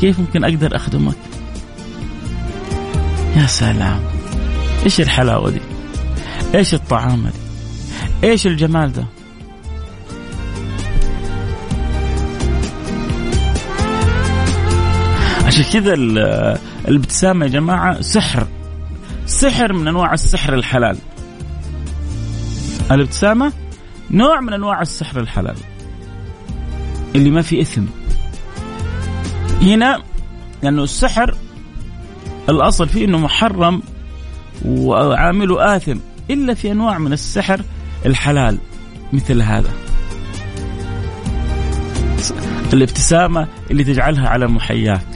كيف 0.00 0.20
ممكن 0.20 0.44
أقدر 0.44 0.76
أخدمك؟ 0.76 1.16
يا 3.36 3.46
سلام 3.46 4.00
إيش 4.84 5.00
الحلاوة 5.00 5.50
دي؟ 5.50 5.60
إيش 6.54 6.74
الطعامه 6.74 7.30
دي؟ 7.30 7.49
إيش 8.24 8.46
الجمال 8.46 8.92
ده؟ 8.92 9.04
عشان 15.46 15.64
كذا 15.72 15.94
الابتسامه 16.88 17.46
يا 17.46 17.50
جماعة 17.50 18.00
سحر. 18.00 18.46
سحر 19.26 19.72
من 19.72 19.88
أنواع 19.88 20.12
السحر 20.12 20.54
الحلال. 20.54 20.98
الابتسامة 22.90 23.52
نوع 24.10 24.40
من 24.40 24.52
أنواع 24.52 24.80
السحر 24.80 25.20
الحلال. 25.20 25.56
اللي 27.14 27.30
ما 27.30 27.42
في 27.42 27.60
إثم. 27.60 27.84
هنا 29.62 30.02
لأنه 30.62 30.82
السحر 30.82 31.34
الأصل 32.48 32.88
فيه 32.88 33.04
إنه 33.04 33.18
محرم 33.18 33.82
وعامله 34.64 35.76
آثم. 35.76 35.98
إلا 36.30 36.54
في 36.54 36.72
أنواع 36.72 36.98
من 36.98 37.12
السحر 37.12 37.62
الحلال 38.06 38.58
مثل 39.12 39.42
هذا. 39.42 39.70
الابتسامة 42.72 43.48
اللي 43.70 43.84
تجعلها 43.84 44.28
على 44.28 44.46
محياك. 44.46 45.06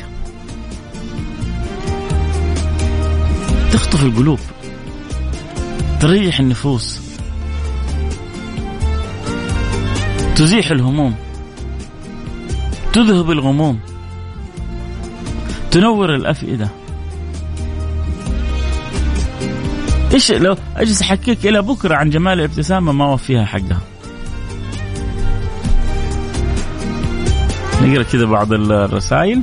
تخطف 3.73 4.05
القلوب. 4.05 4.39
تريح 6.01 6.41
النفوس. 6.41 7.01
تزيح 10.37 10.71
الهموم. 10.71 11.15
تذهب 12.93 13.31
الغموم. 13.31 13.81
تنور 15.71 16.15
الأفئدة. 16.15 16.84
إيش 20.15 20.33
لو 20.33 20.57
أجلس 20.77 21.03
أحكيك 21.03 21.47
إلى 21.47 21.63
بكرة 21.63 21.95
عن 21.95 22.11
جمال 22.11 22.33
الابتسامه 22.33 22.93
ما 22.93 23.13
وفيها 23.13 23.45
حقها. 23.45 23.81
نقرأ 27.83 28.03
كذا 28.03 28.25
بعض 28.25 28.53
الرسائل 28.53 29.43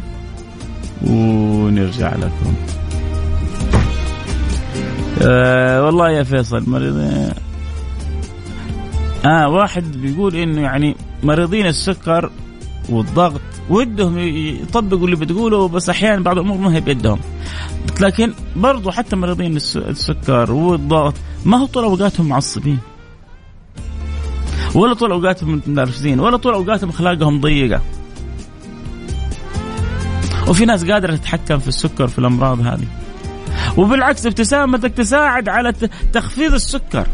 ونرجع 1.08 2.16
لكم. 2.16 2.54
أه 5.22 5.86
والله 5.86 6.10
يا 6.10 6.24
فيصل 6.24 6.70
مريض 6.70 6.98
آه 9.26 9.50
واحد 9.50 9.84
بيقول 9.98 10.36
إنه 10.36 10.62
يعني 10.62 10.96
مريضين 11.24 11.66
السكر 11.66 12.32
والضغط 12.90 13.42
ودهم 13.72 14.20
يطبقوا 14.20 15.06
اللي 15.06 15.16
بتقوله 15.16 15.68
بس 15.68 15.90
أحيانا 15.90 16.24
بعض 16.24 16.38
الأمور 16.38 16.58
ما 16.58 16.76
هي 16.76 16.82
بيدهم. 16.82 17.20
لكن 18.00 18.34
برضو 18.56 18.92
حتى 18.92 19.16
مريضين 19.16 19.58
السكر 19.58 20.52
والضغط 20.52 21.14
ما 21.46 21.58
هو 21.58 21.66
طول 21.66 21.84
أوقاتهم 21.84 22.30
معصبين. 22.30 22.80
ولا 24.76 24.94
طول 24.94 25.12
أوقاتهم 25.12 25.56
متنرفزين 25.56 26.20
ولا 26.20 26.38
طول 26.38 26.54
أوقاتهم 26.54 26.90
اخلاقهم 26.90 27.42
ضيقة. 27.42 27.82
وفي 30.48 30.66
ناس 30.66 30.86
قادرة 30.86 31.16
تتحكم 31.16 31.60
في 31.60 31.68
السكر 31.68 32.08
في 32.08 32.20
الأمراض 32.20 32.60
هذه. 32.60 32.88
وبالعكس 33.78 34.26
ابتسامتك 34.26 34.94
تساعد 34.94 35.50
على 35.50 35.74
تخفيض 36.14 36.54
السكر. 36.54 37.08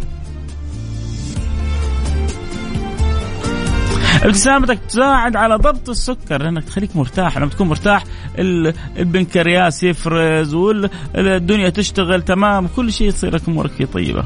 ابتسامتك 4.24 4.80
تساعد 4.90 5.36
على 5.36 5.56
ضبط 5.56 5.90
السكر 5.90 6.44
لأنك 6.44 6.64
تخليك 6.64 6.96
مرتاح 6.96 7.38
لما 7.38 7.50
تكون 7.50 7.68
مرتاح 7.68 8.04
البنكرياس 8.98 9.84
يفرز 9.84 10.54
والدنيا 10.54 11.70
تشتغل 11.70 12.22
تمام 12.22 12.68
كل 12.68 12.94
شيء 12.94 13.08
يصير 13.08 13.36
لك 13.36 13.42
أمورك 13.48 13.72
فيه 13.72 13.86
طيبة. 13.86 14.24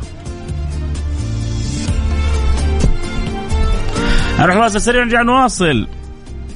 نروح 4.39 4.55
فاصل 4.55 4.81
سريع 4.81 5.03
نرجع 5.03 5.21
نواصل. 5.21 5.87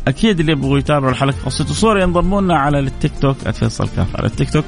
أكيد 0.08 0.39
اللي 0.39 0.52
يبغوا 0.52 0.80
يتابعوا 0.80 1.12
الحلقة 1.12 1.38
صوت 1.45 1.65
صورة 1.65 1.99
ينضموا 2.00 2.41
لنا 2.41 2.58
على 2.58 2.80
التيك 2.80 3.12
توك 3.21 3.38
@فيصل 3.52 3.89
كاف 3.95 4.15
على 4.15 4.26
التيك 4.26 4.50
توك 4.50 4.65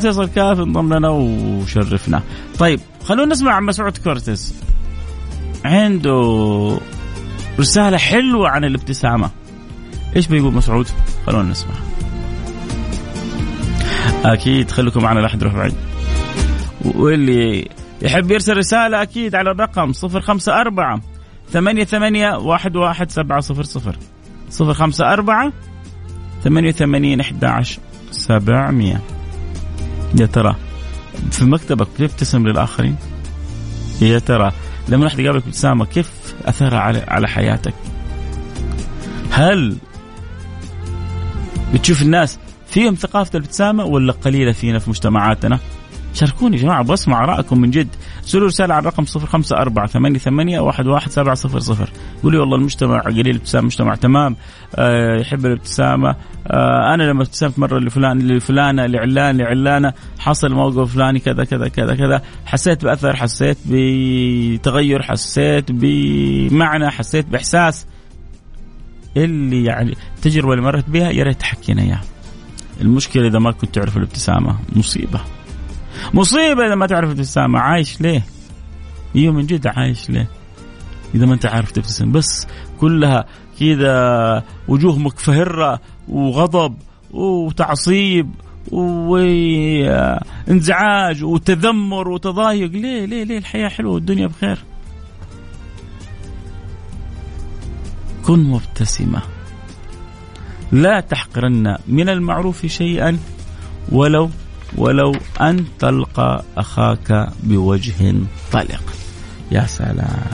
@فيصل 0.00 0.28
كاف 0.28 0.60
انضم 0.60 0.94
لنا 0.94 1.08
وشرفنا. 1.08 2.22
طيب 2.58 2.80
خلونا 3.04 3.32
نسمع 3.32 3.52
عن 3.52 3.62
مسعود 3.62 3.96
كورتيس. 3.96 4.54
عنده 5.64 6.78
رسالة 7.60 7.96
حلوة 7.96 8.48
عن 8.48 8.64
الابتسامة. 8.64 9.30
إيش 10.16 10.26
بيقول 10.26 10.54
مسعود؟ 10.54 10.88
خلونا 11.26 11.50
نسمع. 11.50 11.74
أكيد 14.24 14.70
خليكم 14.70 15.02
معنا 15.02 15.20
يروح 15.20 15.54
بعيد 15.54 15.74
واللي 16.84 17.68
يحب 18.02 18.30
يرسل 18.30 18.56
رسالة 18.56 19.02
أكيد 19.02 19.34
على 19.34 19.50
الرقم 19.50 19.92
صفر 19.92 20.20
خمسة 20.20 20.60
أربعة 20.60 21.00
ثمانية 21.50 21.84
ثمانية 21.84 22.36
واحد 22.36 22.76
واحد 22.76 23.10
سبعة 23.10 23.40
صفر 23.40 23.62
صفر. 23.62 23.96
صفر 24.50 24.74
خمسة 24.74 25.12
أربعة 25.12 25.52
ثمانية 26.44 26.70
ثمانين 26.70 27.20
أحد 27.20 27.44
عشر 27.44 27.78
سبعمية. 28.10 29.00
يا 30.20 30.26
ترى 30.26 30.56
في 31.30 31.44
مكتبك 31.44 31.88
بتبتسم 31.94 32.46
للآخرين؟ 32.46 32.96
يا 34.00 34.18
ترى 34.18 34.52
لما 34.88 35.04
واحد 35.04 35.18
يقابلك 35.18 35.44
ابتسامة 35.44 35.84
كيف 35.84 36.10
اثرها 36.44 36.78
على 36.78 37.04
على 37.08 37.28
حياتك 37.28 37.74
هل 39.30 39.76
بتشوف 41.74 42.02
الناس 42.02 42.38
فيهم 42.66 42.94
ثقافة 42.94 43.38
الابتسامة 43.38 43.84
ولا 43.84 44.12
قليلة 44.12 44.52
فينا 44.52 44.78
في 44.78 44.90
مجتمعاتنا؟ 44.90 45.58
شاركوني 46.18 46.56
يا 46.56 46.62
جماعة 46.62 46.84
بسمع 46.84 47.24
ارائكم 47.24 47.60
من 47.60 47.70
جد. 47.70 47.88
ارسلوا 48.22 48.46
رسالة 48.46 48.74
على 48.74 48.80
الرقم 48.82 49.04
054 49.16 50.18
88 50.18 50.68
11700 50.68 51.88
قولوا 52.22 52.30
لي 52.30 52.38
والله 52.38 52.56
المجتمع 52.56 53.00
قليل 53.00 53.28
الابتسامه 53.28 53.64
مجتمع 53.66 53.94
تمام. 53.94 54.36
آه 54.76 55.20
يحب 55.20 55.46
الابتسامة. 55.46 56.16
آه 56.46 56.94
أنا 56.94 57.02
لما 57.02 57.22
ابتسمت 57.22 57.58
مرة 57.58 57.78
لفلان 57.78 58.18
لفلانة 58.18 58.86
لعلان 58.86 59.36
لعلانة 59.36 59.92
حصل 60.18 60.52
موقف 60.52 60.94
فلاني 60.94 61.18
كذا 61.18 61.44
كذا 61.44 61.68
كذا 61.68 61.94
كذا. 61.94 62.22
حسيت 62.46 62.84
بأثر 62.84 63.16
حسيت 63.16 63.58
بتغير 63.66 65.02
حسيت 65.02 65.72
بمعنى 65.72 66.90
حسيت 66.90 67.26
بإحساس. 67.26 67.86
اللي 69.16 69.64
يعني 69.64 69.96
التجربه 70.16 70.52
اللي 70.52 70.64
مرت 70.64 70.90
بها 70.90 71.10
يا 71.10 71.24
ريت 71.24 71.40
تحكينا 71.40 71.82
إياها. 71.82 72.02
المشكلة 72.80 73.26
إذا 73.26 73.38
ما 73.38 73.50
كنت 73.50 73.74
تعرف 73.74 73.96
الابتسامة 73.96 74.56
مصيبة. 74.76 75.20
مصيبة 76.14 76.66
إذا 76.66 76.74
ما 76.74 76.86
تعرف 76.86 77.12
تبتسم. 77.12 77.56
عايش 77.56 78.00
ليه؟ 78.00 78.22
أيوه 79.16 79.34
من 79.34 79.46
جد 79.46 79.66
عايش 79.66 80.10
ليه؟ 80.10 80.28
إذا 81.14 81.26
ما 81.26 81.34
انت 81.34 81.46
عارف 81.46 81.70
تبتسم. 81.70 82.12
بس 82.12 82.46
كلها 82.80 83.24
كذا 83.60 84.44
وجوه 84.68 84.98
مكفهرة 84.98 85.80
وغضب 86.08 86.74
وتعصيب 87.10 88.30
وانزعاج 88.72 90.64
وتذمر 91.24 92.08
وتضايق. 92.08 92.70
ليه 92.70 93.04
ليه 93.04 93.24
ليه 93.24 93.38
الحياة 93.38 93.68
حلوة 93.68 93.92
والدنيا 93.92 94.26
بخير؟ 94.26 94.58
كن 98.24 98.38
مبتسمة. 98.38 99.22
لا 100.72 101.00
تحقرن 101.00 101.76
من 101.88 102.08
المعروف 102.08 102.66
شيئا 102.66 103.18
ولو 103.92 104.30
ولو 104.76 105.12
أن 105.40 105.64
تلقى 105.78 106.44
أخاك 106.56 107.28
بوجه 107.42 108.14
طلق. 108.52 108.82
يا 109.52 109.66
سلام. 109.66 110.26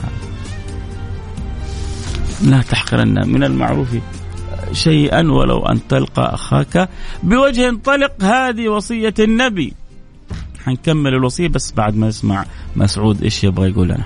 لا 2.43 2.61
تحقرن 2.61 3.29
من 3.29 3.43
المعروف 3.43 3.87
شيئا 4.71 5.31
ولو 5.31 5.65
أن 5.65 5.87
تلقى 5.87 6.33
أخاك 6.33 6.89
بوجه 7.23 7.77
طلق. 7.83 8.23
هذه 8.23 8.69
وصية 8.69 9.13
النبي. 9.19 9.73
حنكمل 10.65 11.13
الوصية 11.13 11.47
بس 11.47 11.71
بعد 11.71 11.95
ما 11.95 12.07
نسمع 12.07 12.45
مسعود 12.75 13.23
إيش 13.23 13.43
يبغى 13.43 13.69
يقول 13.69 13.87
لنا. 13.87 14.05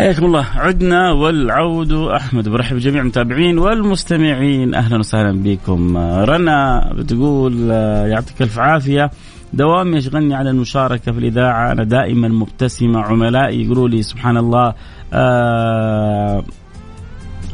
حياكم 0.00 0.24
الله. 0.24 0.46
عدنا 0.54 1.12
والعود. 1.12 1.92
أحمد 1.92 2.48
برحب 2.48 2.76
بجميع 2.76 3.00
المتابعين 3.00 3.58
والمستمعين. 3.58 4.74
أهلا 4.74 4.98
وسهلا 4.98 5.42
بكم. 5.42 5.96
رنا 5.96 6.90
بتقول 6.96 7.70
يعطيك 8.10 8.42
ألف 8.42 8.58
عافية. 8.58 9.10
دوام 9.52 9.94
يشغلني 9.94 10.34
على 10.34 10.50
المشاركة 10.50 11.12
في 11.12 11.18
الإذاعة. 11.18 11.72
أنا 11.72 11.84
دائما 11.84 12.28
مبتسمة. 12.28 13.00
عملائي 13.00 13.64
يقولوا 13.64 13.88
لي 13.88 14.02
سبحان 14.02 14.36
الله 14.36 14.74
آه 15.12 16.44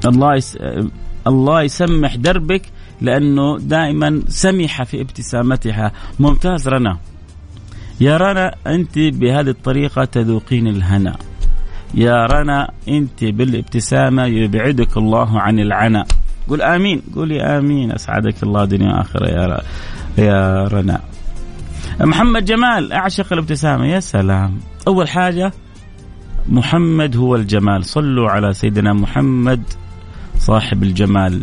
الله 0.04 0.35
يس 0.37 0.59
الله 1.26 1.62
يسمح 1.62 2.16
دربك 2.16 2.62
لأنه 3.00 3.59
دائما 3.59 4.22
سمحة 4.28 4.85
في 4.85 5.00
ابتسامتها. 5.00 5.92
ممتاز 6.20 6.68
رنا. 6.68 6.98
يا 8.00 8.16
رنا 8.16 8.54
أنت 8.66 8.98
بهذه 8.98 9.50
الطريقة 9.50 10.04
تذوقين 10.04 10.66
الهنا. 10.68 11.16
يا 11.94 12.27
رنا 12.27 12.70
أنت 12.88 13.25
بالابتسامة 13.25 14.25
يبعدك 14.25 14.96
الله 14.96 15.40
عن 15.40 15.59
العنى 15.59 16.05
قول 16.49 16.62
آمين. 16.62 17.03
قولي 17.14 17.42
آمين. 17.42 17.92
أسعدك 17.92 18.42
الله 18.42 18.64
دنيا 18.64 18.92
وآخرة 18.92 19.27
يا 19.27 19.61
يا 20.18 20.64
رنا. 20.64 21.01
محمد 22.01 22.44
جمال 22.44 22.92
أعشق 22.92 23.33
الابتسامة. 23.33 23.87
يا 23.87 24.01
سلام. 24.01 24.61
أول 24.88 25.09
حاجة 25.09 25.53
محمد 26.49 27.16
هو 27.16 27.37
الجمال. 27.37 27.85
صلوا 27.85 28.31
على 28.31 28.53
سيدنا 28.53 28.92
محمد 28.92 29.62
صاحب 30.38 30.83
الجمال. 30.83 31.42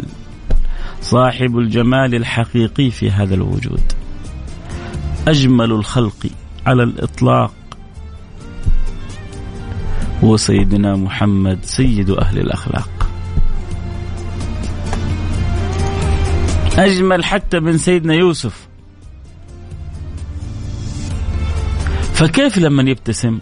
صاحب 1.02 1.58
الجمال 1.58 2.16
الحقيقي 2.16 2.92
في 2.92 3.12
هذا 3.12 3.36
الوجود. 3.36 3.82
أجمل 5.28 5.72
الخلق 5.72 6.28
على 6.66 6.84
الإطلاق. 6.84 7.54
هو 10.24 10.38
سيدنا 10.38 10.96
محمد 10.96 11.60
سيد 11.66 12.10
أهل 12.10 12.40
الأخلاق. 12.40 13.10
أجمل 16.78 17.26
حتى 17.26 17.60
من 17.60 17.78
سيدنا 17.78 18.14
يوسف. 18.14 18.68
فكيف 22.14 22.58
لما 22.58 22.90
يبتسم؟ 22.90 23.40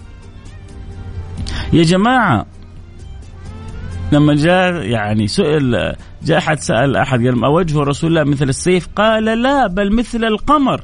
يا 1.73 1.83
جماعة 1.83 2.45
لما 4.11 4.35
جاء 4.35 4.73
يعني 4.73 5.27
سئل 5.27 5.95
جاء 6.23 6.37
أحد 6.37 6.59
سأل 6.59 6.95
أحد 6.95 7.21
قال 7.21 7.45
اوجه 7.45 7.79
رسول 7.79 8.09
الله 8.17 8.31
مثل 8.31 8.49
السيف؟ 8.49 8.87
قال 8.95 9.25
لا 9.25 9.67
بل 9.67 9.95
مثل 9.95 10.23
القمر. 10.23 10.83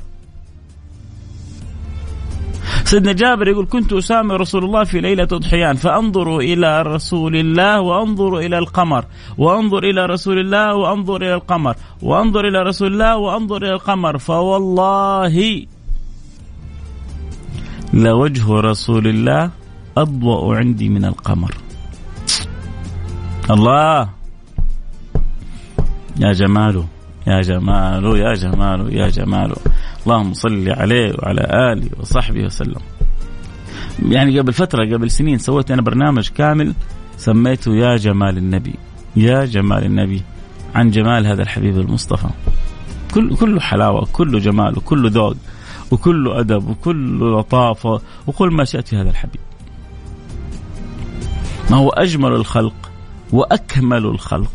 سيدنا 2.88 3.13
جابر 3.13 3.47
يقول 3.47 3.65
كنت 3.65 3.93
أسامي 3.93 4.34
رسول 4.36 4.63
الله 4.65 4.84
في 4.84 5.02
ليلة 5.02 5.28
أضحيان 5.32 5.76
فأنظر 5.76 6.38
إلى 6.38 6.82
رسول 6.82 7.36
الله 7.36 7.82
وأنظر 7.82 8.38
إلى 8.38 8.58
القمر 8.58 9.06
وأنظر 9.38 9.84
إلى 9.84 10.06
رسول 10.06 10.39
الله 10.39 10.76
وأنظر 10.76 11.15
إلى 11.15 11.34
القمر 11.34 11.76
وأنظر 12.02 12.47
إلى 12.47 12.63
رسول 12.63 12.93
الله 12.93 13.17
وأنظر 13.17 13.58
إلى 13.58 13.73
القمر 13.73 14.17
فوالله 14.17 15.65
لوجه 17.93 18.47
رسول 18.52 19.08
الله 19.08 19.52
أضوأ 19.97 20.56
عندي 20.56 20.89
من 20.89 21.06
القمر. 21.06 21.54
الله! 23.52 24.10
يا 26.19 26.32
جماله 26.34 26.86
يا 27.28 27.41
جماله 27.41 28.17
يا 28.17 28.34
جماله 28.34 28.91
يا 28.91 29.08
جماله. 29.10 29.56
اللهم 30.07 30.33
صل 30.33 30.69
عليه 30.69 31.15
وعلى 31.19 31.73
آله 31.73 31.89
وصحبه 31.99 32.45
وسلم. 32.45 32.81
يعني 34.09 34.39
قبل 34.39 34.53
فترة 34.53 34.95
قبل 34.95 35.11
سنين 35.11 35.37
سويت 35.37 35.71
أنا 35.71 35.81
برنامج 35.81 36.29
كامل 36.29 36.73
سميته 37.17 37.75
يا 37.75 37.97
جمال 37.97 38.37
النبي. 38.37 38.75
يا 39.15 39.45
جمال 39.45 39.83
النبي. 39.83 40.21
عن 40.75 40.91
جمال 40.91 41.27
هذا 41.27 41.41
الحبيب 41.43 41.77
المصطفى. 41.77 42.27
كل 43.13 43.35
كله 43.35 43.59
حلاوة 43.59 44.07
كله 44.13 44.39
جمال 44.39 44.77
وكله 44.77 45.09
ذوق 45.09 45.35
وكله 45.91 46.39
أدب 46.39 46.69
وكله 46.69 47.39
لطافة 47.39 48.01
وكل 48.27 48.47
ما 48.47 48.63
شئت 48.63 48.87
في 48.87 48.95
هذا 48.95 49.09
الحبيب. 49.09 49.41
ما 51.71 51.77
هو 51.77 51.89
أجمل 51.89 52.31
الخلق 52.31 52.91
وأكمل 53.31 54.05
الخلق 54.05 54.51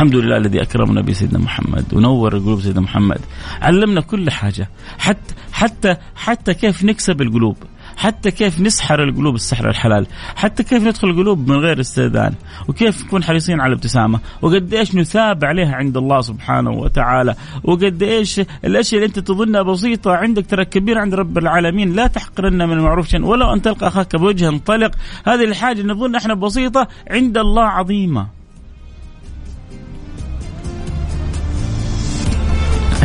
الحمد 0.00 0.14
لله 0.14 0.36
الذي 0.36 0.62
أكرمنا 0.62 1.00
بسيدنا 1.00 1.38
محمد 1.38 1.94
ونور 1.94 2.38
قلوب 2.38 2.60
سيدنا 2.60 2.80
محمد. 2.80 3.20
علمنا 3.62 4.00
كل 4.00 4.30
حاجة. 4.30 4.68
حتى 4.98 5.34
حتى 5.52 5.96
حتى 6.16 6.54
كيف 6.54 6.84
نكسب 6.84 7.22
القلوب. 7.22 7.56
حتى 7.96 8.30
كيف 8.30 8.60
نسحر 8.60 9.02
القلوب 9.02 9.34
السحر 9.34 9.68
الحلال. 9.68 10.06
حتى 10.36 10.62
كيف 10.62 10.82
ندخل 10.82 11.08
القلوب 11.08 11.48
من 11.50 11.56
غير 11.56 11.80
استئذان. 11.80 12.34
وكيف 12.68 13.04
نكون 13.04 13.24
حريصين 13.24 13.60
على 13.60 13.68
الابتسامة 13.72 14.20
وقد 14.42 14.74
إيش 14.74 14.94
نثاب 14.94 15.44
عليها 15.44 15.74
عند 15.74 15.96
الله 15.96 16.20
سبحانه 16.20 16.70
وتعالى. 16.70 17.34
وقد 17.64 18.02
إيش 18.02 18.40
الأشياء 18.64 19.02
اللي 19.02 19.08
أنت 19.08 19.18
تظنها 19.18 19.62
بسيطة 19.62 20.12
عندك 20.12 20.46
ترى 20.46 20.64
كبير 20.64 20.98
عند 20.98 21.14
رب 21.14 21.38
العالمين. 21.38 21.92
لا 21.92 22.06
تحقرن 22.06 22.68
من 22.68 22.72
المعروف 22.72 23.08
شيئا. 23.08 23.24
ولو 23.24 23.52
أن 23.52 23.62
تلقى 23.62 23.86
أخاك 23.86 24.16
بوجه 24.16 24.58
طلق. 24.66 24.90
هذه 25.26 25.44
الحاجة 25.44 25.82
نظن 25.82 26.14
إحنا 26.14 26.34
بسيطة 26.34 26.88
عند 27.10 27.38
الله 27.38 27.64
عظيمة. 27.64 28.39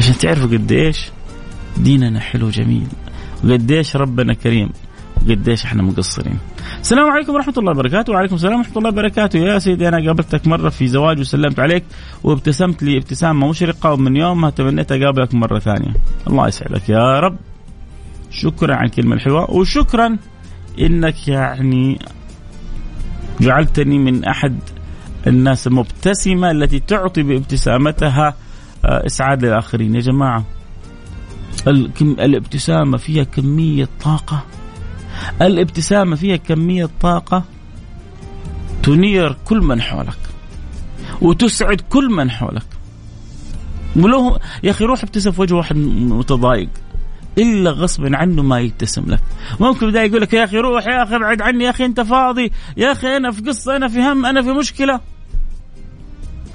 عشان 0.06 0.18
تعرفوا 0.18 0.48
قديش 0.48 1.12
ديننا 1.78 2.20
حلو 2.20 2.50
جميل. 2.50 2.88
وقديش 3.44 3.96
ربنا 3.96 4.34
كريم. 4.34 4.70
وقديش 5.22 5.66
إحنا 5.66 5.84
مقصرين. 5.84 6.40
السلام 6.82 7.10
عليكم 7.10 7.34
ورحمة 7.34 7.54
الله 7.58 7.72
وبركاته. 7.72 8.14
وعليكم 8.14 8.36
السلام 8.36 8.58
ورحمة 8.58 8.78
الله 8.78 8.90
وبركاته. 8.90 9.40
يا 9.40 9.60
سيدي 9.60 9.88
أنا 9.88 10.08
قابلتك 10.08 10.48
مرة 10.48 10.70
في 10.70 10.88
زواج 10.88 11.20
وسلمت 11.20 11.60
عليك 11.60 11.84
وابتسمت 12.24 12.84
لي 12.84 12.98
ابتسامة 12.98 13.50
مشرقة 13.50 13.94
ومن 13.94 14.16
يومها 14.16 14.50
تمنيت 14.50 14.92
أقابلك 14.92 15.36
مرة 15.36 15.60
ثانية. 15.60 15.94
الله 16.28 16.48
يسعدك 16.48 16.90
يا 16.90 17.20
رب. 17.20 17.38
شكرا 18.32 18.76
على 18.76 18.86
الكلمة 18.86 19.16
الحلوة 19.16 19.52
وشكرا 19.52 20.18
إنك 20.80 21.28
يعني 21.28 22.00
جعلتني 23.42 24.00
من 24.00 24.26
أحد 24.26 24.60
الناس 25.28 25.68
المبتسمة 25.68 26.52
التي 26.52 26.80
تعطي 26.80 27.24
بابتسامتها 27.24 28.34
إسعاد 28.86 29.46
للآخرين. 29.46 29.96
يا 29.96 30.02
جماعة 30.02 30.46
الابتسامة 32.02 32.98
فيها 32.98 33.24
كمية 33.24 33.90
طاقة. 34.04 34.46
الابتسامة 35.42 36.16
فيها 36.16 36.36
كمية 36.36 36.90
طاقة 37.02 37.44
تنير 38.84 39.38
كل 39.46 39.62
من 39.62 39.82
حولك 39.82 40.18
وتسعد 41.22 41.82
كل 41.90 42.10
من 42.10 42.32
حولك. 42.32 42.66
ولو 43.96 44.40
يا 44.64 44.72
أخي 44.72 44.86
روح 44.86 45.04
ابتسم 45.04 45.32
في 45.32 45.42
وجه 45.42 45.54
واحد 45.56 45.76
متضايق 45.78 46.70
إلا 47.38 47.72
غصبا 47.72 48.18
عنه 48.18 48.44
ما 48.44 48.60
يبتسم 48.60 49.04
لك. 49.08 49.22
ممكن 49.60 49.88
بدا 49.90 50.04
يقول 50.04 50.22
لك 50.22 50.34
يا 50.34 50.44
أخي 50.44 50.58
روح 50.58 50.88
يا 50.88 51.04
أخي 51.04 51.16
ابعد 51.16 51.42
عني 51.42 51.64
يا 51.64 51.70
أخي 51.70 51.86
أنت 51.86 52.02
فاضي. 52.02 52.52
يا 52.78 52.92
أخي 52.92 53.18
أنا 53.18 53.32
في 53.32 53.42
قصة 53.42 53.76
أنا 53.76 53.88
في 53.88 54.02
هم 54.02 54.26
أنا 54.26 54.42
في 54.42 54.50
مشكلة. 54.50 55.00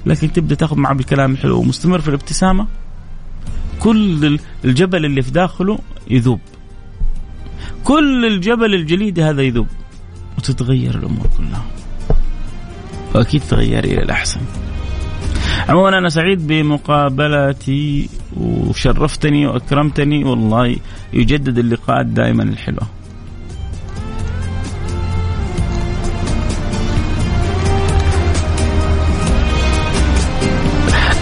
لكن 0.05 0.33
تبدأ 0.33 0.55
تاخذ 0.55 0.77
معه 0.77 0.93
بالكلام 0.93 1.31
الحلو 1.31 1.59
ومستمر 1.59 2.01
في 2.01 2.07
الابتسامة. 2.07 2.67
كل 3.79 4.39
الجبل 4.65 5.05
اللي 5.05 5.21
في 5.21 5.31
داخله 5.31 5.79
يذوب. 6.09 6.39
كل 7.83 8.25
الجبل 8.25 8.73
الجليدي 8.73 9.23
هذا 9.23 9.41
يذوب. 9.41 9.67
وتتغير 10.37 10.95
الأمور 10.95 11.27
كلها. 11.37 11.65
وأكيد 13.15 13.41
تغير 13.41 13.83
إلى 13.83 14.01
الأحسن. 14.01 14.39
عموما 15.69 15.97
أنا 15.97 16.09
سعيد 16.09 16.47
بمقابلتي. 16.47 18.09
وشرفتني 18.37 19.47
وأكرمتني. 19.47 20.23
والله 20.23 20.75
يجدد 21.13 21.57
اللقاءات 21.57 22.05
دائما 22.05 22.43
الحلوة. 22.43 22.87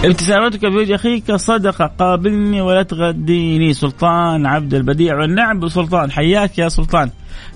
ابتسامتك 0.04 0.60
في 0.60 0.76
وجه 0.76 0.94
أخيك 0.94 1.32
صدقه 1.32 1.86
قابلني 1.86 2.60
ولا 2.60 2.82
تغديني. 2.82 3.72
سلطان 3.72 4.46
عبد 4.46 4.74
البديع 4.74 5.20
والنعم 5.20 5.60
بسلطان. 5.60 6.10
حياك 6.10 6.58
يا 6.58 6.68
سلطان. 6.68 7.10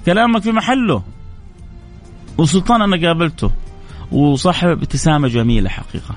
كلامك 0.06 0.42
في 0.42 0.52
محله. 0.52 1.02
وسلطان 2.38 2.82
أنا 2.82 3.06
قابلته. 3.06 3.50
وصاحب 4.12 4.68
ابتسامة 4.68 5.28
جميلة 5.28 5.68
حقيقة. 5.68 6.14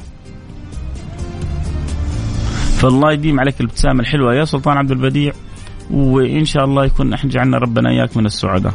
فالله 2.78 3.12
يديم 3.12 3.40
عليك 3.40 3.62
الابتسامة 3.62 4.00
الحلوة 4.00 4.36
يا 4.36 4.46
سلطان 4.46 4.78
عبد 4.78 4.92
البديع. 4.92 5.34
وإن 5.92 6.46
شاء 6.46 6.66
الله 6.66 6.86
يكون 6.86 7.14
إحنا 7.14 7.30
جعلنا 7.30 7.58
ربنا 7.58 7.90
إياك 7.90 8.18
من 8.18 8.26
السعداء. 8.26 8.74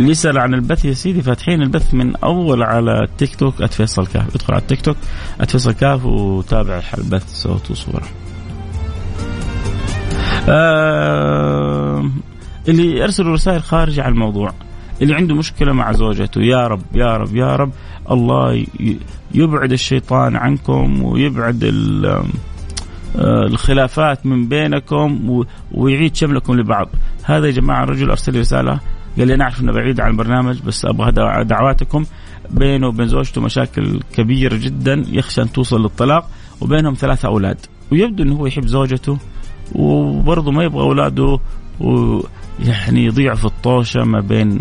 اللي 0.00 0.10
يسال 0.10 0.38
عن 0.38 0.54
البث 0.54 0.84
يا 0.84 0.92
سيدي 0.92 1.22
فاتحين 1.22 1.62
البث 1.62 1.94
من 1.94 2.16
أول 2.16 2.62
على 2.62 3.02
التيك 3.04 3.34
توك 3.34 3.64
@فيصل 3.64 4.06
كاف 4.06 4.34
ادخل 4.34 4.54
على 4.54 4.62
التيك 4.62 4.80
توك 4.80 4.96
@فيصل 5.48 5.72
كاف 5.72 6.04
وتابع 6.04 6.82
البث 6.98 7.34
صوت 7.34 7.70
وصورة. 7.70 8.02
آه 10.48 12.10
اللي 12.68 12.98
يرسلوا 12.98 13.32
رسائل 13.32 13.62
خارجه 13.62 14.02
عن 14.02 14.12
الموضوع 14.12 14.52
اللي 15.02 15.14
عنده 15.14 15.34
مشكلة 15.34 15.72
مع 15.72 15.92
زوجته 15.92 16.40
يا 16.40 16.66
رب 16.66 16.82
يا 16.94 17.16
رب 17.16 17.36
يا 17.36 17.56
رب 17.56 17.72
الله 18.10 18.66
يبعد 19.34 19.72
الشيطان 19.72 20.36
عنكم 20.36 21.02
ويبعد 21.02 21.64
آه، 23.16 23.46
الخلافات 23.46 24.26
من 24.26 24.48
بينكم 24.48 25.42
ويعيد 25.72 26.16
شملكم 26.16 26.54
لبعض 26.54 26.88
هذا 27.22 27.46
يا 27.46 27.52
جماعة 27.52 27.84
الرجل 27.84 28.10
أرسل 28.10 28.40
رسالة 28.40 28.80
قال 29.18 29.28
لي 29.28 29.34
أنا 29.34 29.44
اعرف 29.44 29.60
إنه 29.60 29.72
بعيد 29.72 30.00
عن 30.00 30.10
البرنامج 30.10 30.62
بس 30.62 30.84
أبغى 30.84 31.12
دعواتكم 31.44 32.04
بينه 32.50 32.88
وبين 32.88 33.08
زوجته 33.08 33.40
مشاكل 33.40 34.00
كبيرة 34.14 34.56
جدا 34.56 35.04
يخشى 35.08 35.42
أن 35.42 35.52
توصل 35.52 35.82
للطلاق 35.82 36.30
وبينهم 36.60 36.94
ثلاثة 36.94 37.28
أولاد. 37.28 37.56
ويبدو 37.92 38.22
إنه 38.22 38.36
هو 38.36 38.46
يحب 38.46 38.66
زوجته 38.66 39.18
وبرضه 39.74 40.50
ما 40.50 40.64
يبغى 40.64 40.82
أولاده 40.82 41.38
ويعني 41.80 43.04
يضيع 43.04 43.34
في 43.34 43.44
الطوشة 43.44 44.04
ما 44.04 44.20
بين 44.20 44.60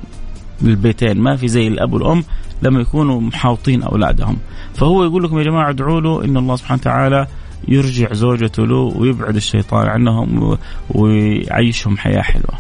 البيتين. 0.62 1.20
ما 1.22 1.36
في 1.36 1.48
زي 1.48 1.68
الأب 1.68 1.94
والأم 1.94 2.24
لما 2.62 2.82
يكونوا 2.82 3.22
محاوطين 3.22 3.84
أولادهم. 3.84 4.38
فهو 4.74 5.04
يقول 5.04 5.24
لكم 5.24 5.38
يا 5.38 5.44
جماعة 5.44 5.70
ادعوا 5.70 6.02
له 6.02 6.26
إن 6.26 6.38
الله 6.38 6.56
سبحانه 6.56 6.82
وتعالى 6.82 7.28
يرجع 7.68 8.14
زوجته 8.14 8.66
له 8.68 8.76
ويبعد 8.76 9.36
الشيطان 9.36 9.88
عنهم 9.88 10.58
ويعيشهم 10.90 11.98
حياة 11.98 12.22
حلوة. 12.22 12.54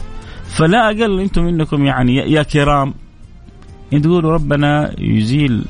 فلا 0.50 0.86
أقل 0.88 1.20
أنتم 1.20 1.48
إنكم 1.48 1.86
يعني 1.86 2.16
يا 2.16 2.44
كرام. 2.44 2.94
تقولوا 3.92 4.32
ربنا 4.32 4.92
يزيل 5.00 5.66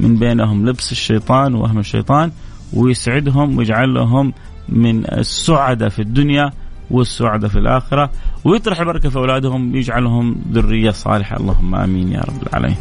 من 0.00 0.16
بينهم 0.16 0.68
لبس 0.68 0.92
الشيطان 0.92 1.54
وهم 1.54 1.78
الشيطان 1.78 2.30
ويسعدهم 2.72 3.58
ويجعل 3.58 3.94
لهم 3.94 4.32
من 4.68 5.04
السعداء 5.12 5.88
في 5.88 6.02
الدنيا 6.02 6.52
والسعداء 6.90 7.50
في 7.50 7.58
الآخرة 7.58 8.10
ويطرح 8.44 8.80
البركة 8.80 9.08
في 9.08 9.16
أولادهم 9.16 9.72
ويجعلهم 9.72 10.36
ذرية 10.52 10.90
صالحة. 10.90 11.36
اللهم 11.36 11.74
آمين 11.74 12.12
يا 12.12 12.20
رب 12.20 12.42
العالمين. 12.42 12.76